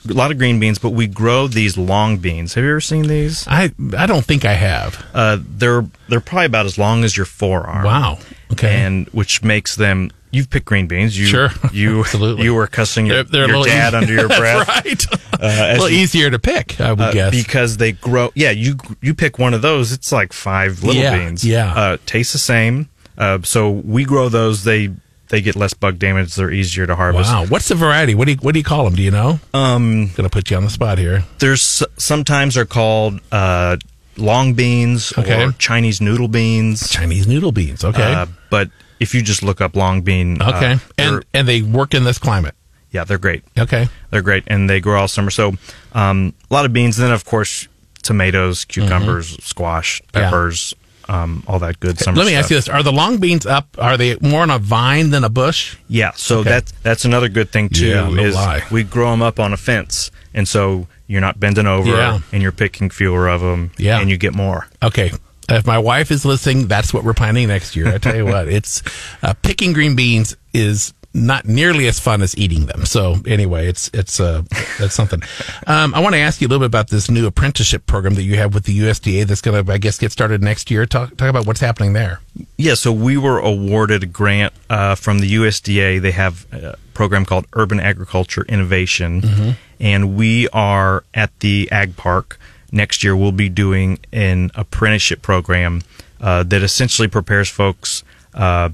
[0.09, 2.53] a lot of green beans, but we grow these long beans.
[2.55, 3.47] Have you ever seen these?
[3.47, 5.03] I I don't think I have.
[5.13, 7.83] Uh, they're they're probably about as long as your forearm.
[7.85, 8.19] Wow.
[8.51, 8.69] Okay.
[8.83, 10.11] And which makes them.
[10.35, 11.17] You've picked green beans.
[11.17, 11.49] You, Sure.
[11.71, 12.43] You Absolutely.
[12.43, 14.67] You were cussing your, They're- they're your dad easy- under your breath.
[14.67, 15.05] right.
[15.11, 17.31] Uh, a little you- easier to pick, I would uh, guess.
[17.31, 18.31] because they grow.
[18.35, 19.91] Yeah, you you pick one of those.
[19.91, 21.43] It's like five little Yeah, beans.
[21.45, 21.73] yeah.
[21.73, 22.89] uh, taste the same.
[23.17, 24.63] Uh, so we grow those.
[24.63, 24.89] They
[25.29, 26.35] they get less bug damage.
[26.35, 27.31] They're easier to harvest.
[27.31, 27.45] wow.
[27.47, 28.13] What's the variety?
[28.13, 28.95] What do you what do you call them?
[28.95, 29.39] Do you know?
[29.53, 31.23] Um, Gonna put you on the spot here.
[31.39, 33.77] there's sometimes they're called uh,
[34.17, 35.43] long beans Okay.
[35.45, 36.89] or Chinese noodle beans.
[36.89, 37.83] Chinese noodle beans.
[37.83, 38.13] Okay.
[38.13, 40.79] Uh, but if you just look up long bean, uh, okay.
[40.97, 42.55] they're- and and they work in this climate.
[42.91, 43.43] yeah, they're great.
[43.57, 43.87] Okay.
[44.11, 45.29] They're great, and they grow all summer.
[45.31, 45.53] So
[45.93, 46.97] um, a lot of beans.
[46.97, 47.67] Then of course
[48.03, 50.17] tomatoes, cucumbers, squash, Mm-hmm.
[50.17, 50.23] Yeah.
[50.29, 50.73] peppers,
[51.09, 52.17] um, all that good summer.
[52.17, 52.39] Let me stuff.
[52.43, 53.67] ask you this: Are the long beans up?
[53.77, 55.75] Are they more on a vine than a bush?
[55.89, 56.49] Yeah, so Okay.
[56.49, 57.87] that's that's another good thing too.
[57.87, 58.63] Yeah, no is lie.
[58.71, 62.19] we grow them up on a fence, and so you're not bending over, Yeah.
[62.31, 63.99] and you're picking fewer of them, Yeah.
[63.99, 64.67] and you get more.
[64.81, 65.11] Okay.
[65.49, 67.87] If my wife is listening, that's what we're planning next year.
[67.93, 68.81] I tell you what, it's
[69.21, 72.85] uh, picking green beans is not nearly as fun as eating them.
[72.85, 74.41] So anyway, it's it's uh
[74.77, 75.21] that's something.
[75.65, 78.23] Um, I want to ask you a little bit about this new apprenticeship program that
[78.23, 80.85] you have with the USDA that's going to, I guess, get started next year.
[80.85, 82.19] Talk talk about what's happening there.
[82.57, 86.01] Yeah, so we were awarded a grant uh, from the USDA.
[86.01, 89.49] They have a program called Urban Agriculture Innovation, Mm-hmm.
[89.79, 92.37] and we are at the Ag Park
[92.75, 93.15] next year.
[93.15, 95.81] We'll be doing an apprenticeship program
[96.21, 98.03] uh, that essentially prepares folks.
[98.33, 98.69] Uh,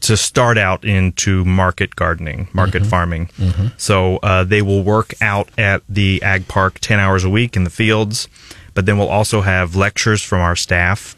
[0.00, 3.30] to start out into market gardening, market farming.
[3.76, 7.62] So uh, they will work out at the ag park ten hours a week in
[7.62, 8.26] the fields,
[8.74, 11.14] but then we'll also have lectures from our staff.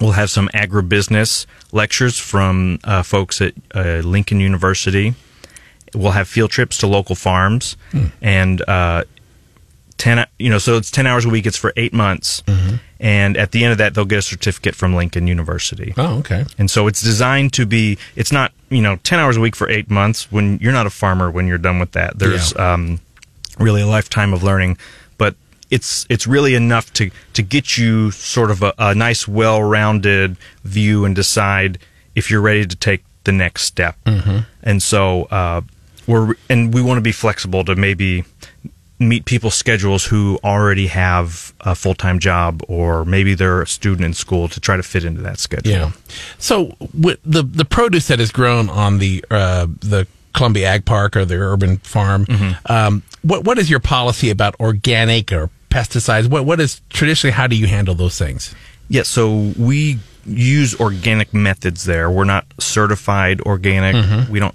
[0.00, 5.14] We'll have some agribusiness lectures from uh, folks at uh, Lincoln University.
[5.94, 7.76] We'll have field trips to local farms,
[8.20, 8.60] and
[10.00, 10.26] uh, ten.
[10.38, 11.46] You know, so it's ten hours a week.
[11.46, 12.42] It's for eight months,
[12.98, 15.94] and at the end of that, they'll get a certificate from Lincoln University.
[15.96, 16.44] Oh, okay.
[16.58, 17.98] And so it's designed to be.
[18.16, 20.30] It's not you know ten hours a week for eight months.
[20.32, 23.00] When you're not a farmer, when you're done with that, there's um,
[23.58, 24.78] really a lifetime of learning.
[25.18, 25.34] But
[25.70, 31.04] it's it's really enough to to get you sort of a, a nice, well-rounded view
[31.04, 31.78] and decide
[32.14, 33.96] if you're ready to take the next step.
[34.62, 35.60] And so uh,
[36.06, 38.24] we're and we want to be flexible to maybe
[39.00, 44.12] meet people's schedules who already have a full-time job or maybe they're a student in
[44.12, 45.72] school to try to fit into that schedule.
[45.72, 45.92] Yeah.
[46.38, 51.16] So with the the produce that is grown on the uh, the Columbia Ag Park
[51.16, 52.26] or the urban farm,
[52.66, 56.28] um, what what is your policy about organic or pesticides?
[56.28, 58.54] What what is traditionally how do you handle those things?
[58.88, 62.10] Yeah, so we use organic methods there.
[62.10, 63.96] We're not certified organic.
[63.96, 64.30] Mm-hmm.
[64.30, 64.54] We don't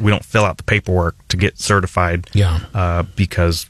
[0.00, 2.28] we don't fill out the paperwork to get certified.
[2.32, 2.60] Yeah.
[2.74, 3.68] uh, because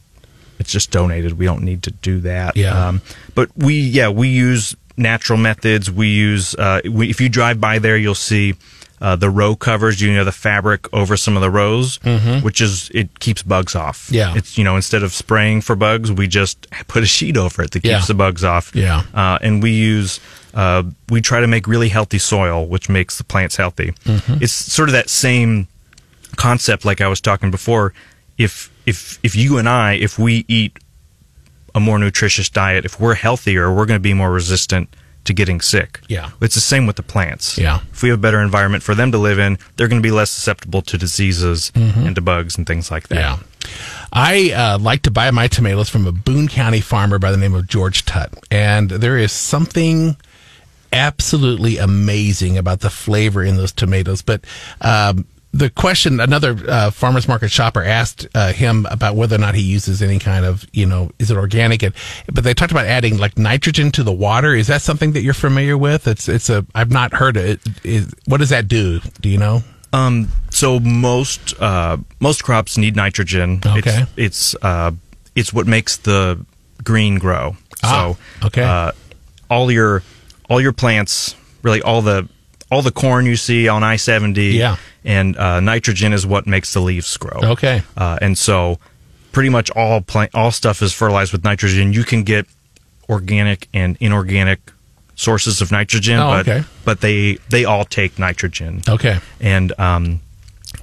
[0.58, 1.38] it's just donated.
[1.38, 2.56] We don't need to do that.
[2.56, 2.88] Yeah.
[2.88, 3.02] Um,
[3.34, 5.90] but we yeah we use natural methods.
[5.90, 8.54] We use uh, we, if you drive by there, you'll see.
[9.00, 11.98] Uh, the row covers, you know, the fabric over some of the rows,
[12.44, 14.04] which is it keeps bugs off.
[14.06, 14.14] Mm-hmm.
[14.14, 14.36] Yeah.
[14.36, 17.72] it's you know instead of spraying for bugs, we just put a sheet over it
[17.72, 18.04] that keeps Yeah.
[18.06, 18.70] the bugs off.
[18.76, 19.02] Yeah.
[19.12, 20.20] Uh, and we use,
[20.54, 23.90] uh, we try to make really healthy soil, which makes the plants healthy.
[24.04, 24.34] Mm-hmm.
[24.40, 25.66] It's sort of that same
[26.36, 27.94] concept, like I was talking before.
[28.38, 30.78] If if if you and I, if we eat
[31.74, 35.60] a more nutritious diet, if we're healthier, we're going to be more resistant to getting
[35.60, 36.00] sick.
[36.08, 36.30] Yeah.
[36.40, 37.56] it's the same with the plants.
[37.56, 37.80] Yeah.
[37.92, 40.10] if we have a better environment for them to live in, they're going to be
[40.10, 43.38] less susceptible to diseases and to bugs and things like that.
[43.38, 43.42] Mm-hmm.
[43.42, 44.08] Yeah.
[44.12, 47.54] I uh, like to buy my tomatoes from a Boone County farmer by the name
[47.54, 48.32] of George Tutt.
[48.50, 50.16] And there is something
[50.92, 54.22] absolutely amazing about the flavor in those tomatoes.
[54.22, 54.44] But
[54.80, 59.54] um, the question, another uh, farmer's market shopper asked uh, him about whether or not
[59.54, 61.82] he uses any kind of, you know, is it organic?
[61.82, 61.94] And,
[62.32, 64.54] but they talked about adding like nitrogen to the water.
[64.54, 66.08] Is that something that you're familiar with?
[66.08, 67.60] It's, it's a, I've not heard it.
[67.84, 69.00] Is, what does that do?
[69.20, 69.62] Do you know?
[69.92, 73.60] Um, so most uh, most crops need nitrogen.
[73.64, 74.06] Okay.
[74.16, 74.92] It's it's, uh,
[75.34, 76.44] it's what makes the
[76.82, 77.56] green grow.
[77.82, 78.62] Ah, so okay.
[78.62, 78.92] uh,
[79.50, 80.02] all your
[80.48, 82.26] all your plants, really all the
[82.72, 84.76] all the corn you see on I seventy, Yeah.
[85.04, 87.38] and uh, nitrogen is what makes the leaves grow.
[87.52, 87.82] Okay.
[87.96, 88.78] uh, and so
[89.32, 91.92] pretty much all plant all stuff is fertilized with nitrogen.
[91.92, 92.46] You can get
[93.08, 94.60] organic and inorganic
[95.14, 96.64] sources of nitrogen, Oh, but okay.
[96.84, 98.82] but they they all take nitrogen.
[98.88, 99.18] Okay.
[99.40, 100.20] And um,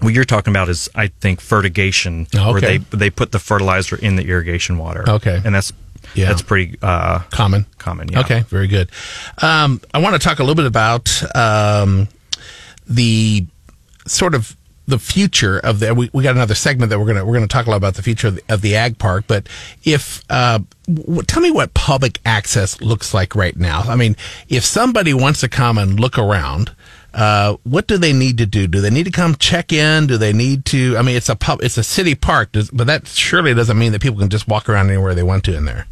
[0.01, 3.95] what you're talking about is, I think, fertigation, Oh, where they they put the fertilizer
[3.95, 5.03] in the irrigation water.
[5.09, 5.41] Okay.
[5.43, 5.73] and that's
[6.15, 6.27] Yeah.
[6.29, 7.65] that's pretty uh, Common.
[7.77, 8.09] common.
[8.09, 8.21] Yeah.
[8.21, 8.89] Okay, very good.
[9.41, 12.07] Um, I want to talk a little bit about um,
[12.87, 13.45] the
[14.07, 14.55] sort of
[14.87, 15.93] the future of the.
[15.93, 18.01] We, we got another segment that we're gonna we're gonna talk a lot about the
[18.01, 19.25] future of the, of the ag park.
[19.27, 19.47] But
[19.83, 20.59] if uh,
[20.91, 23.81] w- tell me what public access looks like right now.
[23.81, 24.15] I mean,
[24.47, 26.71] if somebody wants to come and look around.
[27.11, 28.67] Uh, what do they need to do?
[28.67, 30.05] Do they need to come check in?
[30.05, 30.95] Do they need to?
[30.95, 33.93] I mean, it's a pub, it's a city park, does, but that surely doesn't mean
[33.93, 35.87] that people can just walk around anywhere they want to in there.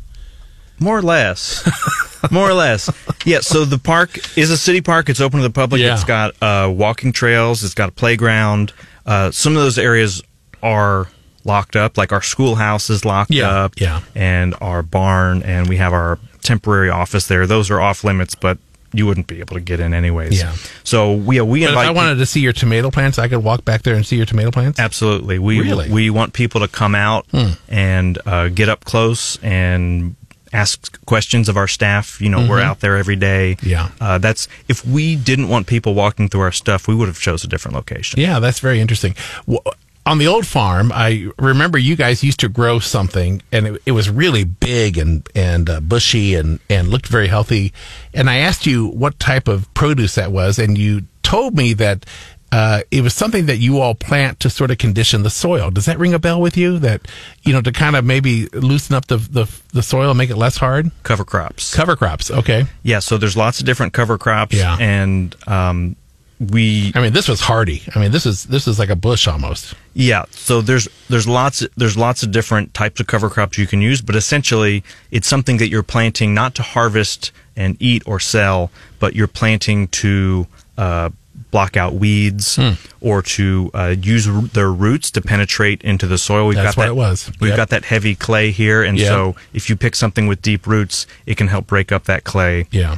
[0.80, 1.68] More or less.
[2.32, 2.90] More or less.
[3.26, 5.10] Yeah, so the park is a city park.
[5.10, 5.82] It's open to the public.
[5.82, 5.94] Yeah.
[5.94, 7.63] It's got uh, walking trails.
[7.63, 8.74] It's got a playground.
[9.06, 10.22] Uh, some of those areas
[10.62, 11.08] are
[11.46, 13.74] locked up, like our schoolhouse is locked Yeah, up.
[13.78, 14.02] yeah.
[14.16, 17.48] And our barn, and we have our temporary office there.
[17.48, 18.58] Those are off limits, but
[18.94, 20.40] you wouldn't be able to get in anyways.
[20.42, 20.54] Yeah.
[20.84, 23.63] So we we But if I wanted to see your tomato plants, I could walk
[23.63, 24.80] back there and see your tomato plants.
[24.80, 25.40] Absolutely.
[25.40, 25.88] We Really?
[25.88, 25.94] Hmm.
[25.94, 27.26] we want people to come out
[27.70, 30.16] and uh, get up close and
[30.53, 32.19] ask questions of our staff.
[32.21, 33.55] You know, we're out there every day.
[33.60, 33.69] Mm-hmm.
[33.69, 33.89] Yeah.
[34.01, 37.43] Uh, that's if we didn't want people walking through our stuff, we would have chose
[37.43, 38.19] a different location.
[38.19, 39.15] Yeah, that's very interesting.
[39.45, 39.62] W-
[40.05, 43.91] On the old farm, I remember you guys used to grow something, and it, it
[43.91, 47.73] was really big and and uh, bushy and and looked very healthy.
[48.13, 52.05] And I asked you what type of produce that was, and you told me that
[52.51, 55.69] uh, it was something that you all plant to sort of condition the soil.
[55.69, 56.79] Does that ring a bell with you?
[56.79, 57.01] That
[57.43, 60.38] you know to kind of maybe loosen up the the, the soil and make it
[60.38, 60.91] less hard.
[61.03, 61.73] Cover crops.
[61.73, 62.65] Cover crops, okay.
[62.83, 62.99] yeah.
[62.99, 64.55] So there's lots of different cover crops.
[64.55, 64.77] Yeah.
[64.79, 65.97] And um,
[66.39, 67.83] we I mean, this was hardy.
[67.95, 69.73] I mean, this is this is like a bush almost.
[69.93, 73.81] Yeah, so there's there's lots there's lots of different types of cover crops you can
[73.81, 78.71] use, but essentially it's something that you're planting not to harvest and eat or sell,
[78.99, 81.10] but you're planting to uh,
[81.58, 82.74] block out weeds Hmm.
[83.02, 86.46] or to uh, use r- their roots to penetrate into the soil.
[86.46, 87.32] We've That's got what that, it was.
[87.41, 87.58] We've Yep.
[87.58, 89.08] got that heavy clay here, and Yep.
[89.08, 92.67] so if you pick something with deep roots, it can help break up that clay.
[92.70, 92.98] Yeah.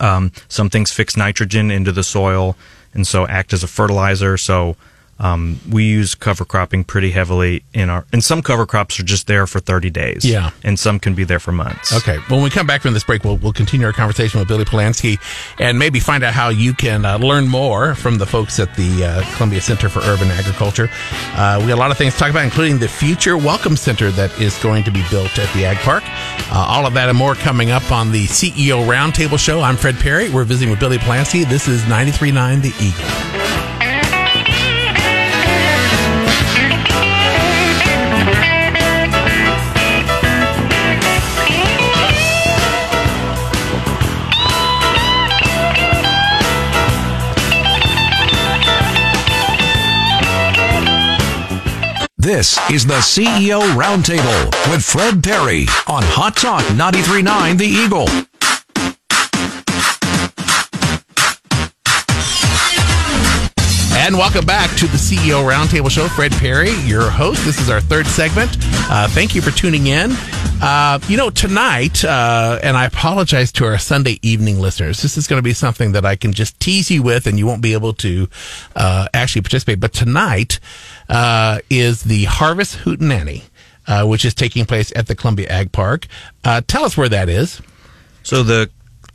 [0.00, 2.56] Um, some things fix nitrogen into the soil
[2.92, 4.36] and so act as a fertilizer.
[4.36, 4.74] So
[5.20, 8.06] um, we use cover cropping pretty heavily in our.
[8.12, 10.24] And some cover crops are just there for 30 days.
[10.24, 10.50] Yeah.
[10.64, 11.94] And some can be there for months.
[11.94, 12.16] Okay.
[12.28, 15.20] When we come back from this break, we'll, we'll continue our conversation with Billy Polansky
[15.58, 19.04] and maybe find out how you can uh, learn more from the folks at the
[19.04, 20.88] uh, Columbia Center for Urban Agriculture.
[21.34, 24.10] Uh, we got a lot of things to talk about, including the future Welcome Center
[24.12, 26.02] that is going to be built at the Ag Park.
[26.50, 29.60] Uh, all of that and more coming up on the CEO Roundtable Show.
[29.60, 30.30] I'm Fred Perry.
[30.30, 31.46] We're visiting with Billy Polansky.
[31.46, 33.89] This is 93.9 The Eagle.
[52.32, 58.06] This is the CEO Roundtable with Fred Perry on Hot Talk 939 The Eagle.
[63.98, 66.06] And welcome back to the CEO Roundtable Show.
[66.06, 67.44] Fred Perry, your host.
[67.44, 68.56] This is our third segment.
[68.88, 70.12] Uh, thank you for tuning in.
[70.62, 75.00] Uh, you know, tonight, uh, and I apologize to our Sunday evening listeners.
[75.00, 77.46] This is going to be something that I can just tease you with, and you
[77.46, 78.28] won't be able to
[78.76, 79.80] uh, actually participate.
[79.80, 80.60] But tonight
[81.10, 83.42] uh, is the Harvest Hootenanny,
[83.86, 86.06] uh, which is taking place at the Columbia Ag Park.
[86.44, 87.60] Uh, tell us where that is.
[88.22, 88.70] So the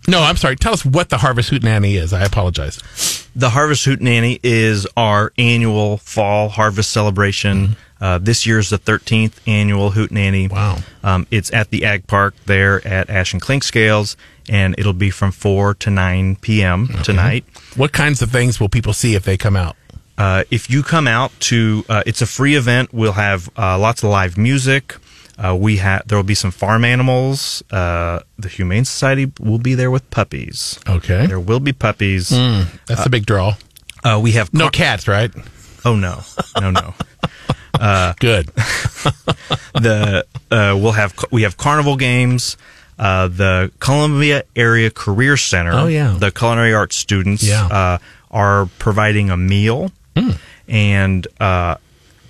[0.07, 0.55] No, I'm sorry.
[0.57, 2.13] Tell us what the Harvest Hootenanny is.
[2.13, 3.27] I apologize.
[3.35, 7.75] The Harvest Hootenanny is our annual fall harvest celebration.
[7.99, 10.51] Uh, this year's the 13th annual Hootenanny.
[10.51, 10.79] Wow.
[11.03, 14.15] Um, it's at the Ag Park there at Ash and Clinkscales,
[14.49, 16.89] and it'll be from 4 to 9 p.m.
[17.03, 17.45] tonight.
[17.75, 19.75] What kinds of things will people see if they come out?
[20.17, 22.93] Uh, if you come out to, uh, it's a free event.
[22.93, 24.95] We'll have uh, lots of live music.
[25.37, 27.61] Uh, we have there will be some farm animals.
[27.69, 30.79] Uh, the Humane Society will be there with puppies.
[30.87, 31.25] Okay.
[31.27, 32.29] There will be puppies.
[32.29, 33.55] That's a big draw.
[34.03, 35.31] Uh, we have No cats, right?
[35.83, 36.21] Oh no,
[36.61, 36.93] no, no.
[38.19, 38.45] Good.
[39.73, 42.55] the uh, we'll have we have carnival games.
[42.97, 45.73] Uh, the Columbia Area Career Center.
[45.73, 46.15] Oh, yeah.
[46.17, 47.43] The culinary arts students.
[47.43, 47.99] Yeah.
[48.31, 49.91] Are providing a meal,
[50.67, 51.75] and uh,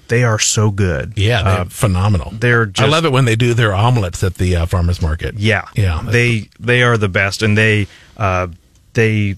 [0.07, 1.13] they are so good.
[1.17, 2.31] Yeah, they're Uh, phenomenal.
[2.31, 5.35] they're I love it when they do their omelets at the uh, farmers market.
[5.35, 6.01] Yeah, Yeah.
[6.05, 8.47] They they are the best, and they uh,
[8.93, 9.35] they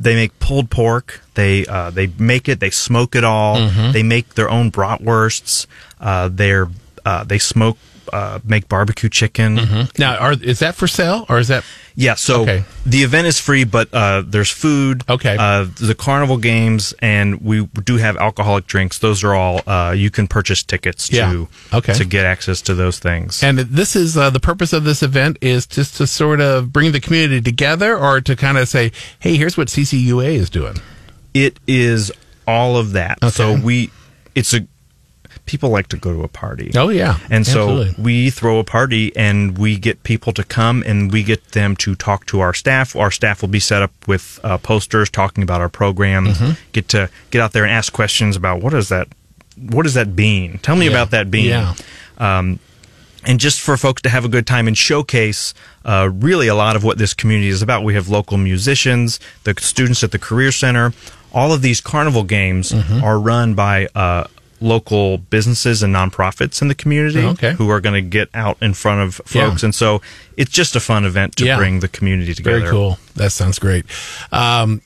[0.00, 1.20] they make pulled pork.
[1.34, 2.60] They uh, they make it.
[2.60, 3.56] They smoke it all.
[3.56, 3.92] Mm-hmm.
[3.92, 5.66] They make their own bratwursts.
[6.00, 6.68] Uh, they're
[7.04, 7.78] uh, they smoke
[8.14, 9.56] uh, make barbecue chicken.
[9.98, 11.64] Now, are is that for sale or is that
[11.96, 12.50] Yeah, so Mm-hmm.
[12.50, 12.64] Okay.
[12.86, 15.02] the event is free, but uh, there's food.
[15.08, 15.36] Okay.
[15.38, 18.98] Uh, the carnival games, and we do have alcoholic drinks.
[18.98, 21.32] Those are all uh, you can purchase tickets Yeah.
[21.32, 21.48] to.
[21.72, 21.94] Okay.
[21.94, 23.42] To get access to those things.
[23.42, 26.92] and this is uh, the purpose of this event is just to sort of bring
[26.92, 30.76] the community together or to kind of say, hey, here's what CCUA is doing.
[31.34, 32.12] it is
[32.46, 33.18] all of that.
[33.32, 33.90] So we,
[34.34, 34.66] it's a.
[35.46, 36.70] People like to go to a party.
[36.74, 41.12] Oh yeah, And so we throw a party and we get people to come and
[41.12, 42.96] we get them to talk to our staff.
[42.96, 46.26] Our staff will be set up with uh, posters talking about our program.
[46.28, 46.50] Mm-hmm.
[46.72, 49.08] Get to get out there and ask questions about what is that?
[49.56, 50.58] What is that bean?
[50.62, 50.92] Tell me Yeah.
[50.92, 51.46] about that bean.
[51.50, 51.74] Yeah.
[52.18, 52.58] Um,
[53.26, 55.54] and just for folks to have a good time and showcase
[55.84, 57.84] uh, really a lot of what this community is about.
[57.84, 60.92] We have local musicians, the students at the Career Center.
[61.32, 63.02] All of these carnival games Mm-hmm.
[63.04, 64.24] are run by uh,
[64.60, 67.52] local businesses and nonprofits in the community Oh, okay.
[67.52, 69.48] who are going to get out in front of Yeah.
[69.50, 69.62] folks.
[69.62, 70.00] And so
[70.36, 71.56] it's just a fun event to Yeah.
[71.56, 72.60] bring the community together.
[72.60, 72.98] Very cool.
[73.16, 73.84] That sounds great.
[74.32, 74.80] Um,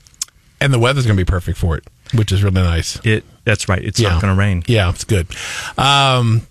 [0.61, 2.99] and the weather's going to be perfect for it, which is really nice.
[3.05, 3.83] It that's right.
[3.83, 4.11] It's Yeah.
[4.11, 4.63] not going to rain.
[4.67, 5.27] Yeah, it's good.
[5.79, 6.43] Um,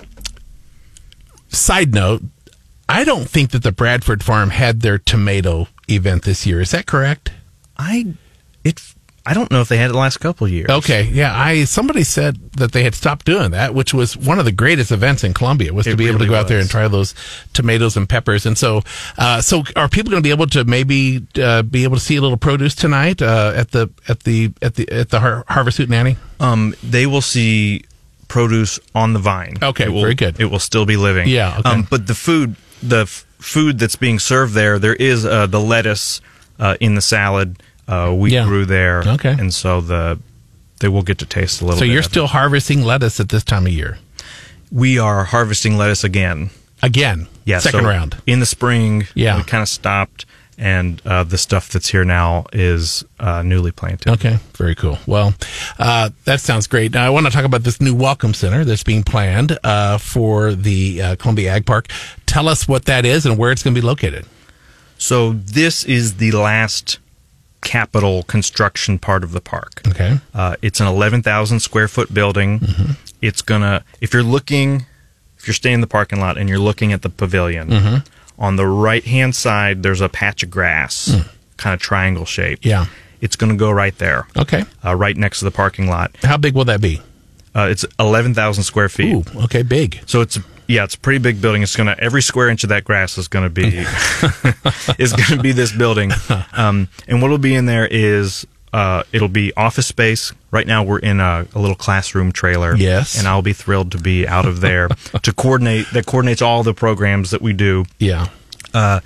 [1.49, 2.23] side note,
[2.89, 6.61] I don't think that the Bradford Farm had their tomato event this year.
[6.61, 7.31] Is that correct?
[7.77, 8.13] I
[8.63, 8.81] it
[9.29, 10.69] I don't know if they had it the last couple of years.
[10.69, 11.37] Okay, yeah.
[11.37, 14.91] I somebody said that they had stopped doing that, which was one of the greatest
[14.91, 16.87] events in Columbia was It to be able to really go out there and try
[16.87, 17.13] those
[17.53, 18.45] tomatoes and peppers.
[18.45, 18.83] And so,
[19.17, 22.15] uh, so are people going to be able to maybe uh, be able to see
[22.15, 25.77] a little produce tonight uh, at the at the at the at the Har- Harvest
[25.79, 26.15] Hootenanny?
[26.39, 27.83] um, they will see
[28.27, 29.55] produce on the vine.
[29.61, 30.39] Okay, will- very good.
[30.39, 31.27] It will still be living.
[31.27, 31.69] Yeah, okay.
[31.69, 35.59] Um, but the food, the f- food that's being served there, there is uh, the
[35.59, 36.21] lettuce
[36.59, 37.61] uh, in the salad.
[37.87, 38.45] Uh, we Yeah.
[38.45, 39.03] grew there.
[39.05, 39.31] Okay.
[39.37, 40.19] and so the
[40.79, 41.79] they will get to taste a little.
[41.79, 43.97] So bit you're still harvesting lettuce at this time of year
[44.71, 46.49] We are harvesting lettuce again.
[46.83, 47.27] again.
[47.45, 48.17] Yeah, second so round.
[48.27, 49.07] in the spring.
[49.15, 49.37] Yeah.
[49.37, 50.25] we kind of stopped.
[50.59, 54.09] and uh, the stuff that's here now is uh, newly planted.
[54.09, 54.97] Okay, very cool.
[55.05, 55.35] Well,
[55.77, 56.93] uh, that sounds great.
[56.95, 60.55] Now, I want to talk about this new Welcome Center that's being planned uh, for
[60.55, 61.89] the uh, Columbia Ag Park.
[62.25, 64.25] Tell us what that is and where it's going to be located.
[64.97, 66.97] So this is the last
[67.61, 69.81] capital construction part of the park.
[69.87, 70.17] Okay.
[70.33, 72.61] Uh, it's an 11,000 square foot building.
[73.21, 74.85] It's gonna, if you're looking,
[75.37, 78.03] if you're staying in the parking lot and you're looking at the pavilion,
[78.39, 81.15] on the right hand side, there's a patch of grass,
[81.57, 82.59] kind of triangle shape.
[82.63, 82.85] Yeah.
[83.19, 84.63] It's gonna go right there, Okay.
[84.85, 86.11] uh, right next to the parking lot.
[86.21, 87.01] How big will that be?
[87.55, 89.15] Uh, it's 11,000 square feet.
[89.15, 89.99] Ooh, okay, big.
[90.05, 90.37] So it's
[90.67, 91.63] yeah, it's a pretty big building.
[91.63, 93.63] It's gonna every square inch of that grass is gonna be
[94.97, 96.11] is gonna be this building.
[96.53, 100.33] Um, and what'll be in there is uh, it'll be office space.
[100.51, 102.75] Right now we're in a, a little classroom trailer.
[102.75, 103.17] Yes.
[103.17, 104.87] and I'll be thrilled to be out of there
[105.23, 107.85] to coordinate that coordinates all the programs that we do.
[107.99, 108.27] Yeah.
[108.73, 108.99] Uh,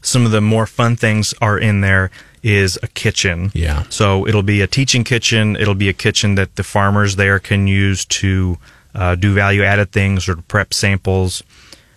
[0.00, 2.10] some of the more fun things are in there
[2.42, 3.50] is a kitchen.
[3.52, 3.84] Yeah.
[3.90, 5.56] So it'll be a teaching kitchen.
[5.56, 8.58] It'll be a kitchen that the farmers there can use to
[8.94, 11.42] uh, do value added things or to prep samples.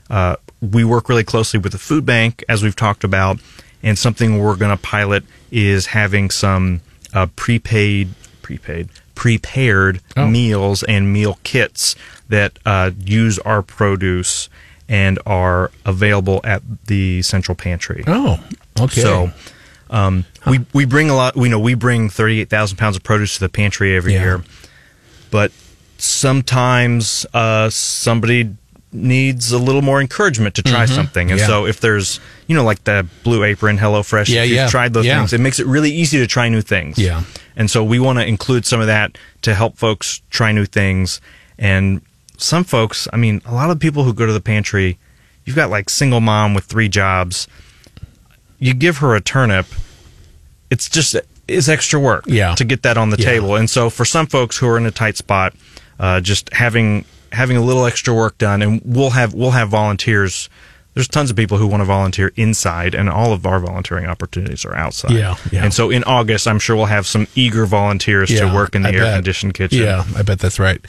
[0.10, 3.40] Uh, we work really closely with the food bank, as we've talked about,
[3.82, 6.82] and something we're going to pilot is having some
[7.14, 8.10] uh, prepaid,
[8.42, 10.28] prepaid, prepared Oh.
[10.28, 11.96] meals and meal kits
[12.30, 14.50] that uh, use our produce
[14.90, 18.04] and are available at the central pantry.
[18.08, 18.44] Oh,
[18.80, 19.02] okay.
[19.02, 19.32] So
[19.90, 21.36] um, we we bring a lot.
[21.36, 24.22] We know we bring thirty eight thousand pounds of produce to the pantry every Yeah.
[24.24, 24.44] year,
[25.32, 25.52] but
[26.02, 28.56] sometimes uh, somebody
[28.94, 31.32] needs a little more encouragement to try something.
[31.32, 31.50] And Mm-hmm.
[31.50, 31.58] Yeah.
[31.62, 34.68] so if there's you know like the Blue Apron, HelloFresh, Yeah, if you've yeah.
[34.68, 35.20] tried those Yeah.
[35.20, 36.98] things, it makes it really easy to try new things.
[36.98, 37.24] Yeah.
[37.56, 41.22] And so we want to include some of that to help folks try new things.
[41.58, 42.02] And
[42.38, 44.98] some folks, I mean, a lot of people who go to the pantry,
[45.46, 47.48] you've got like single mom with three jobs.
[48.60, 49.68] You give her a turnip,
[50.70, 51.16] it's just
[51.48, 52.56] it's extra work Yeah.
[52.56, 53.56] to get that on the table.
[53.56, 55.54] And so for some folks who are in a tight spot,
[56.02, 60.50] uh, just having having a little extra work done, and we'll have we'll have volunteers.
[60.94, 64.66] There's tons of people who want to volunteer inside, and all of our volunteering opportunities
[64.66, 65.12] are outside.
[65.12, 65.64] Yeah, yeah.
[65.64, 68.90] And so in August, I'm sure we'll have some eager volunteers to work in the
[68.90, 69.16] I air bet.
[69.16, 69.84] conditioned kitchen.
[69.84, 70.84] Yeah, I bet that's right.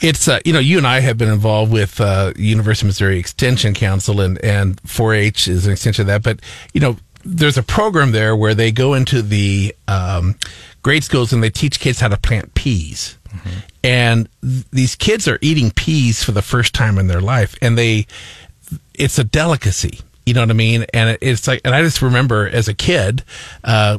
[0.00, 3.18] It's uh, you know you and I have been involved with uh, University of Missouri
[3.18, 6.22] Extension Council and and 4-H is an extension of that.
[6.22, 6.40] But
[6.72, 10.36] you know there's a program there where they go into the um,
[10.82, 13.18] grade schools and they teach kids how to plant peas.
[13.84, 17.76] And th- these kids are eating peas for the first time in their life, and
[17.76, 18.06] they
[18.94, 20.00] it's a delicacy.
[20.24, 20.86] You know what I mean?
[20.94, 23.24] And it, it's like, and I just remember as a kid,
[23.64, 23.98] uh,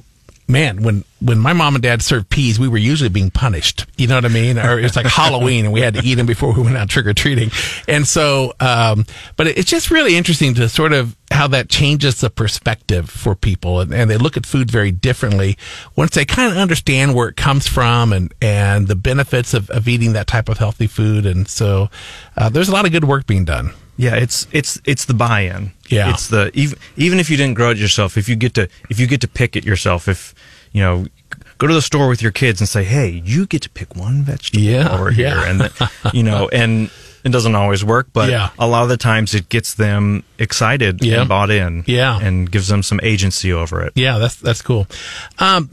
[0.54, 3.86] man, when when my mom and dad served peas, we were usually being punished.
[3.97, 4.60] You know what I mean?
[4.60, 7.08] Or it's like Halloween, and we had to eat them before we went out trick
[7.08, 7.49] or treating.
[7.88, 12.30] And so, um, but it's just really interesting to sort of how that changes the
[12.30, 15.58] perspective for people, and, and they look at food very differently
[15.95, 19.88] once they kind of understand where it comes from and and the benefits of, of
[19.88, 21.26] eating that type of healthy food.
[21.26, 21.89] And so,
[22.38, 23.74] uh, there's a lot of good work being done.
[23.98, 25.72] Yeah, it's it's it's the buy-in.
[25.88, 26.10] Yeah.
[26.10, 29.00] it's the even even if you didn't grow it yourself, if you get to if
[29.00, 30.34] you get to pick it yourself, if
[30.72, 31.06] you know,
[31.60, 34.24] go to the store with your kids and say, "Hey, you get to pick one
[34.24, 35.44] vegetable Yeah, over yeah.
[35.46, 36.89] here," and you know, and
[37.24, 38.50] it doesn't always work, but Yeah.
[38.58, 41.20] a lot of the times it gets them excited Yeah.
[41.22, 42.20] and bought in, Yeah.
[42.20, 43.94] and gives them some agency over it.
[43.96, 44.88] Yeah, that's that's cool.
[45.38, 45.70] Um,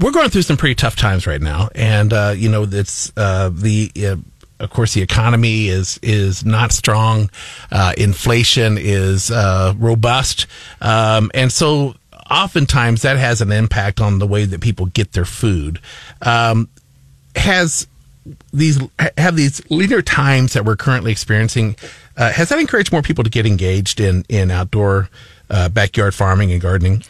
[0.00, 3.50] we're going through some pretty tough times right now, and uh, you know, it's uh,
[3.52, 3.92] the.
[3.96, 4.16] Uh,
[4.60, 7.30] of course, the economy is is not strong.
[7.70, 10.46] Uh, inflation is uh, robust,
[10.80, 11.94] um, and so
[12.30, 15.80] oftentimes that has an impact on the way that people get their food.
[16.22, 16.68] Um,
[17.36, 17.86] has
[18.52, 18.78] these
[19.16, 21.76] have these leaner times that we're currently experiencing?
[22.16, 25.08] Uh, has that encouraged more people to get engaged in in outdoor
[25.50, 27.02] uh, backyard farming and gardening?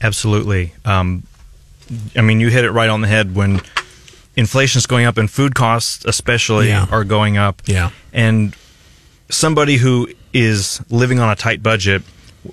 [0.00, 0.72] Absolutely.
[0.84, 1.24] Um,
[2.16, 3.60] I mean, you hit it right on the head when
[4.36, 6.86] inflation's going up and food costs, especially, Yeah.
[6.90, 7.62] are going up.
[7.66, 7.90] Yeah.
[8.12, 8.54] And
[9.28, 12.02] somebody who is living on a tight budget,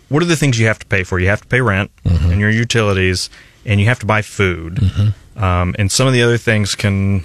[0.09, 1.19] what are the things you have to pay for?
[1.19, 2.32] You have to pay rent Mm-hmm.
[2.32, 3.30] and your utilities,
[3.65, 4.80] and you have to buy food.
[5.36, 7.23] Um, and some of the other things can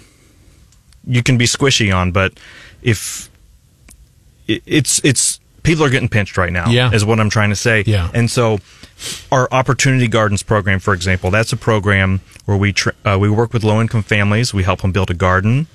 [1.06, 2.32] you can be squishy on, but
[2.82, 3.28] if
[4.46, 6.90] it, it's it's people are getting pinched right now, Yeah.
[6.92, 7.82] is what I'm trying to say.
[7.86, 8.10] Yeah.
[8.14, 8.58] And so,
[9.30, 13.52] our Opportunity Gardens program, for example, that's a program where we tr- uh, we work
[13.52, 14.52] with low income families.
[14.54, 15.66] We help them build a garden,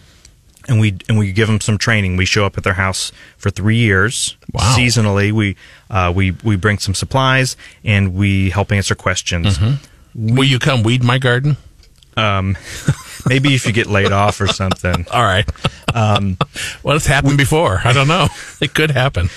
[0.68, 2.18] and we and we give them some training.
[2.18, 4.76] We show up at their house for three years Wow.
[4.78, 5.32] seasonally.
[5.32, 5.56] We
[5.90, 9.60] uh, we we bring some supplies and we help answer questions.
[10.16, 11.58] Will you come weed my garden?
[12.18, 12.58] Um,
[13.28, 15.06] maybe if you get laid off or something.
[15.12, 15.48] All right.
[15.94, 16.38] Um,
[16.84, 17.82] well, it's happened before.
[17.84, 18.28] I don't know.
[18.62, 19.30] It could happen.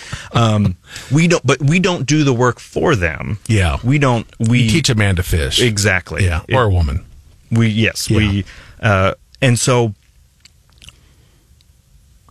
[1.13, 3.39] We don't, but we don't do the work for them.
[3.47, 3.79] Yeah.
[3.85, 4.27] we don't.
[4.39, 5.61] We teach a man to fish.
[5.61, 6.25] exactly.
[6.25, 6.43] Yeah.
[6.49, 7.05] It- Or a woman.
[7.51, 8.17] We yes, Yeah.
[8.19, 8.45] we
[8.81, 9.95] uh, and so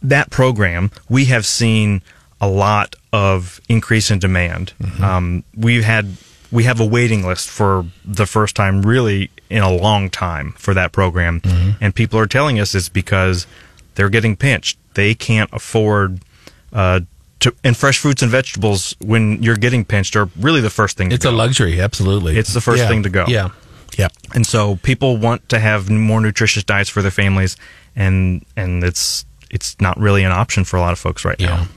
[0.02, 2.02] that program we have seen
[2.40, 4.74] a lot of increase in demand.
[4.82, 5.04] Mm-hmm.
[5.04, 6.18] Um, we've had
[6.52, 10.74] we have a waiting list for the first time really in a long time for
[10.74, 11.72] that program, Mm-hmm.
[11.84, 13.46] and people are telling us it's because
[13.96, 14.78] they're getting pinched.
[14.96, 16.22] They can't afford.
[16.74, 17.02] Uh,
[17.42, 21.10] to, and fresh fruits and vegetables, when you're getting pinched, are really the first thing.
[21.10, 21.82] To It's a luxury.
[21.82, 22.38] Absolutely.
[22.38, 22.88] It's the first Yeah.
[22.88, 23.26] thing to go.
[23.28, 23.50] Yeah.
[23.98, 24.08] Yeah.
[24.34, 27.58] and so people want to have more nutritious diets for their families
[27.94, 31.48] and and it's it's not really an option for a lot of folks right Yeah.
[31.48, 31.68] now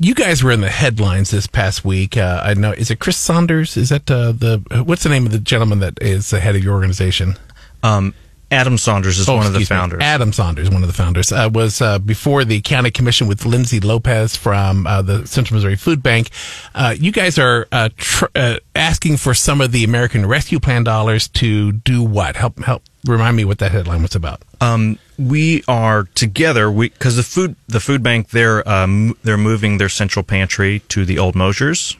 [0.00, 2.16] You guys were in the headlines this past week.
[2.16, 2.72] Uh, I know.
[2.72, 3.76] Is it Chris Saunders?
[3.76, 6.62] Is that uh, the what's the name of the gentleman that is the head of
[6.62, 7.34] your organization?
[7.82, 8.14] um,
[8.50, 9.76] adam saunders is Oh, one of the excuse me.
[9.76, 13.44] founders Adam Saunders, one of the founders, uh, was uh, before the county commission with
[13.44, 16.30] Lindsay Lopez from uh, the Central Missouri Food Bank.
[16.74, 20.82] Uh, you guys are uh, tr- uh, asking for some of the American Rescue Plan
[20.82, 22.36] dollars to do what?
[22.36, 22.82] Help, help.
[23.06, 24.40] Remind me what that headline was about.
[24.62, 29.78] um, we are together we because the food the food bank they're um, they're moving
[29.78, 31.96] their central pantry to the old Moser's.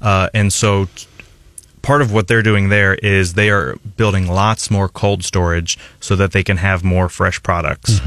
[0.00, 0.86] Uh, and so
[1.82, 6.14] part of what they're doing there is they are building lots more cold storage so
[6.16, 8.00] that they can have more fresh products.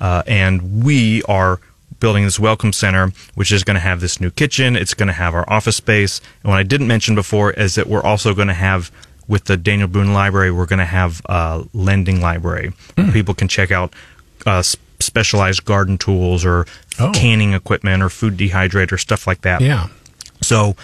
[0.00, 1.58] Uh, and we are
[2.00, 4.76] building this welcome center which is going to have this new kitchen.
[4.76, 6.20] It's going to have our office space.
[6.42, 8.90] And what i didn't mention before is that we're also going to have
[9.28, 13.48] with the daniel boone library we're going to have a lending library where people can
[13.48, 13.92] check out
[14.46, 14.62] uh,
[15.00, 16.66] specialized garden tools or
[17.00, 17.10] Oh.
[17.12, 19.88] canning equipment or food dehydrator stuff like that Yeah.
[20.40, 20.76] so,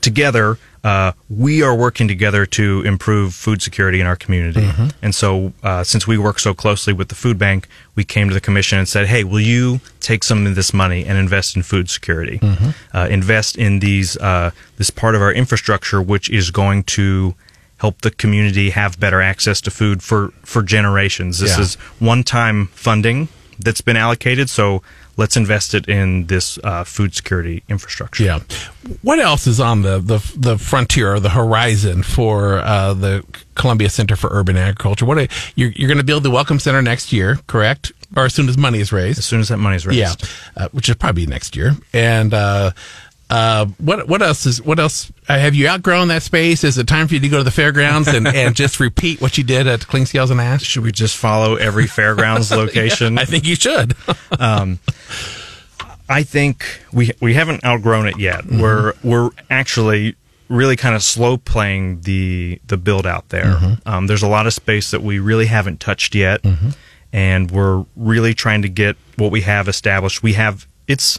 [0.00, 4.68] together, uh, we are working together to improve food security in our community.
[5.00, 8.34] And so, uh, since we work so closely with the food bank, we came to
[8.34, 11.62] the commission and said, "Hey, will you take some of this money and invest in
[11.62, 12.40] food security?
[12.92, 17.36] Uh, invest in these uh, this part of our infrastructure, which is going to."
[17.82, 21.40] Help the community have better access to food for, for generations.
[21.40, 21.62] This Yeah.
[21.64, 23.26] is one time funding
[23.58, 24.82] that's been allocated, so
[25.16, 28.22] let's invest it in this uh, food security infrastructure.
[28.22, 28.38] Yeah.
[29.02, 33.24] What else is on the, the, the frontier or the horizon for uh, the
[33.56, 35.04] Columbia Center for Urban Agriculture?
[35.04, 35.26] What are,
[35.56, 37.90] you're, you're going to build the Welcome Center next year, correct?
[38.14, 39.18] Or as soon as money is raised?
[39.18, 39.98] as soon as that money is raised.
[40.22, 40.28] Yeah,
[40.64, 41.72] uh, which is probably next year.
[41.92, 42.32] And
[43.32, 45.10] uh, what what else is what else?
[45.26, 46.64] Uh, have you outgrown that space?
[46.64, 49.38] Is it time for you to go to the fairgrounds and, and just repeat what
[49.38, 50.62] you did at Clinkscales and Ash?
[50.62, 53.16] Should we just follow every fairgrounds location?
[53.16, 53.96] I think you should.
[56.10, 58.44] I think we we haven't outgrown it yet.
[58.44, 60.14] We're we're actually
[60.50, 63.78] really kind of slow playing the the build out there.
[63.86, 66.44] Um, there's a lot of space that we really haven't touched yet,
[67.14, 70.22] and we're really trying to get what we have established.
[70.22, 71.18] We have it's.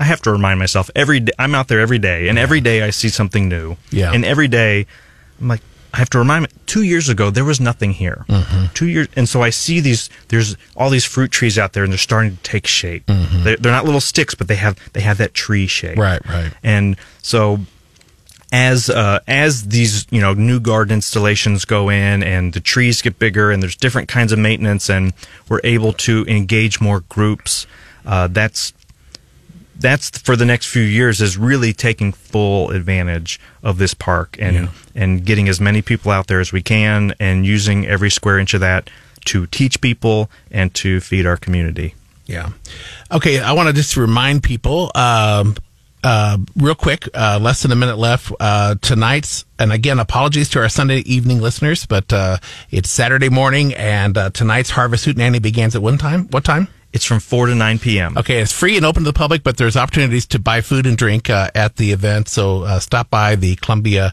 [0.00, 1.32] I have to remind myself every day.
[1.38, 3.76] I'm out there every day, and every day I see something new.
[3.90, 4.12] Yeah.
[4.12, 4.86] and every day
[5.40, 5.60] I'm like.
[5.92, 6.48] I have to remind me.
[6.66, 8.24] Two years ago, there was nothing here.
[8.74, 10.08] Two years, and so I see these.
[10.28, 13.02] There's all these fruit trees out there, and they're starting to take shape.
[13.08, 15.98] They're, they're not little sticks, but they have they have that tree shape.
[15.98, 16.52] Right, right.
[16.62, 17.58] And so,
[18.52, 23.18] as uh, as these you know new garden installations go in, and the trees get
[23.18, 25.12] bigger, and there's different kinds of maintenance, and
[25.48, 27.66] we're able to engage more groups.
[28.06, 28.72] Uh, that's
[29.80, 34.54] that's for the next few years is really taking full advantage of this park and
[34.56, 34.68] Yeah.
[34.94, 38.54] and getting as many people out there as we can and using every square inch
[38.54, 38.88] of that
[39.26, 41.94] to teach people and to feed our community.
[42.26, 42.50] Yeah.
[43.10, 45.56] Okay, I want to just remind people, um,
[46.04, 48.32] uh, real quick, uh, less than a minute left.
[48.40, 52.38] Uh, tonight's, and again, apologies to our Sunday evening listeners, but uh,
[52.70, 56.28] it's Saturday morning, and uh, tonight's Harvest Hootenanny begins at one time.
[56.28, 56.68] What time?
[56.92, 58.18] It's from 4 to 9 p.m.
[58.18, 60.96] Okay, it's free and open to the public, but there's opportunities to buy food and
[60.96, 62.28] drink uh, at the event.
[62.28, 64.12] So uh, stop by the Columbia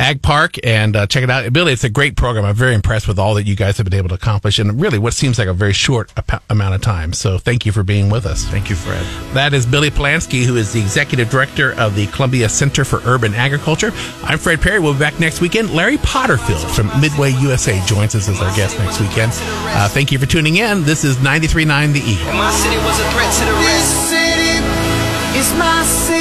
[0.00, 1.52] Ag Park and uh, check it out.
[1.52, 2.46] Billy, it's a great program.
[2.46, 4.98] I'm very impressed with all that you guys have been able to accomplish in really
[4.98, 7.12] what seems like a very short ap- amount of time.
[7.12, 8.46] So thank you for being with us.
[8.46, 9.04] Thank you, Fred.
[9.34, 13.34] That is Billy Polansky, who is the executive director of the Columbia Center for Urban
[13.34, 13.92] Agriculture.
[14.24, 14.78] I'm Fred Perry.
[14.78, 15.74] We'll be back next weekend.
[15.74, 19.32] Larry Potterfield from Midway USA joins us as our guest next weekend.
[19.34, 20.82] Uh, thank you for tuning in.
[20.84, 22.32] This is 93.9 The Eagle.
[22.32, 23.68] My city was a threat to the rest.
[23.68, 26.19] This city is my city,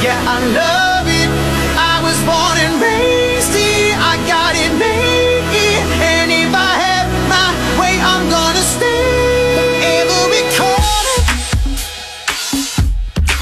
[0.00, 1.28] Yeah, I love it.
[1.76, 3.96] I was born and raised here.
[3.98, 5.82] I got it made here.
[6.00, 9.98] And if I have my way, I'm gonna stay.
[9.98, 11.18] Every corner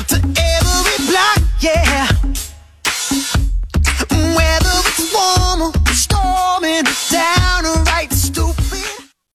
[0.09, 0.17] to
[0.57, 2.09] every block, yeah.
[4.35, 6.96] Whether it's warm or storming.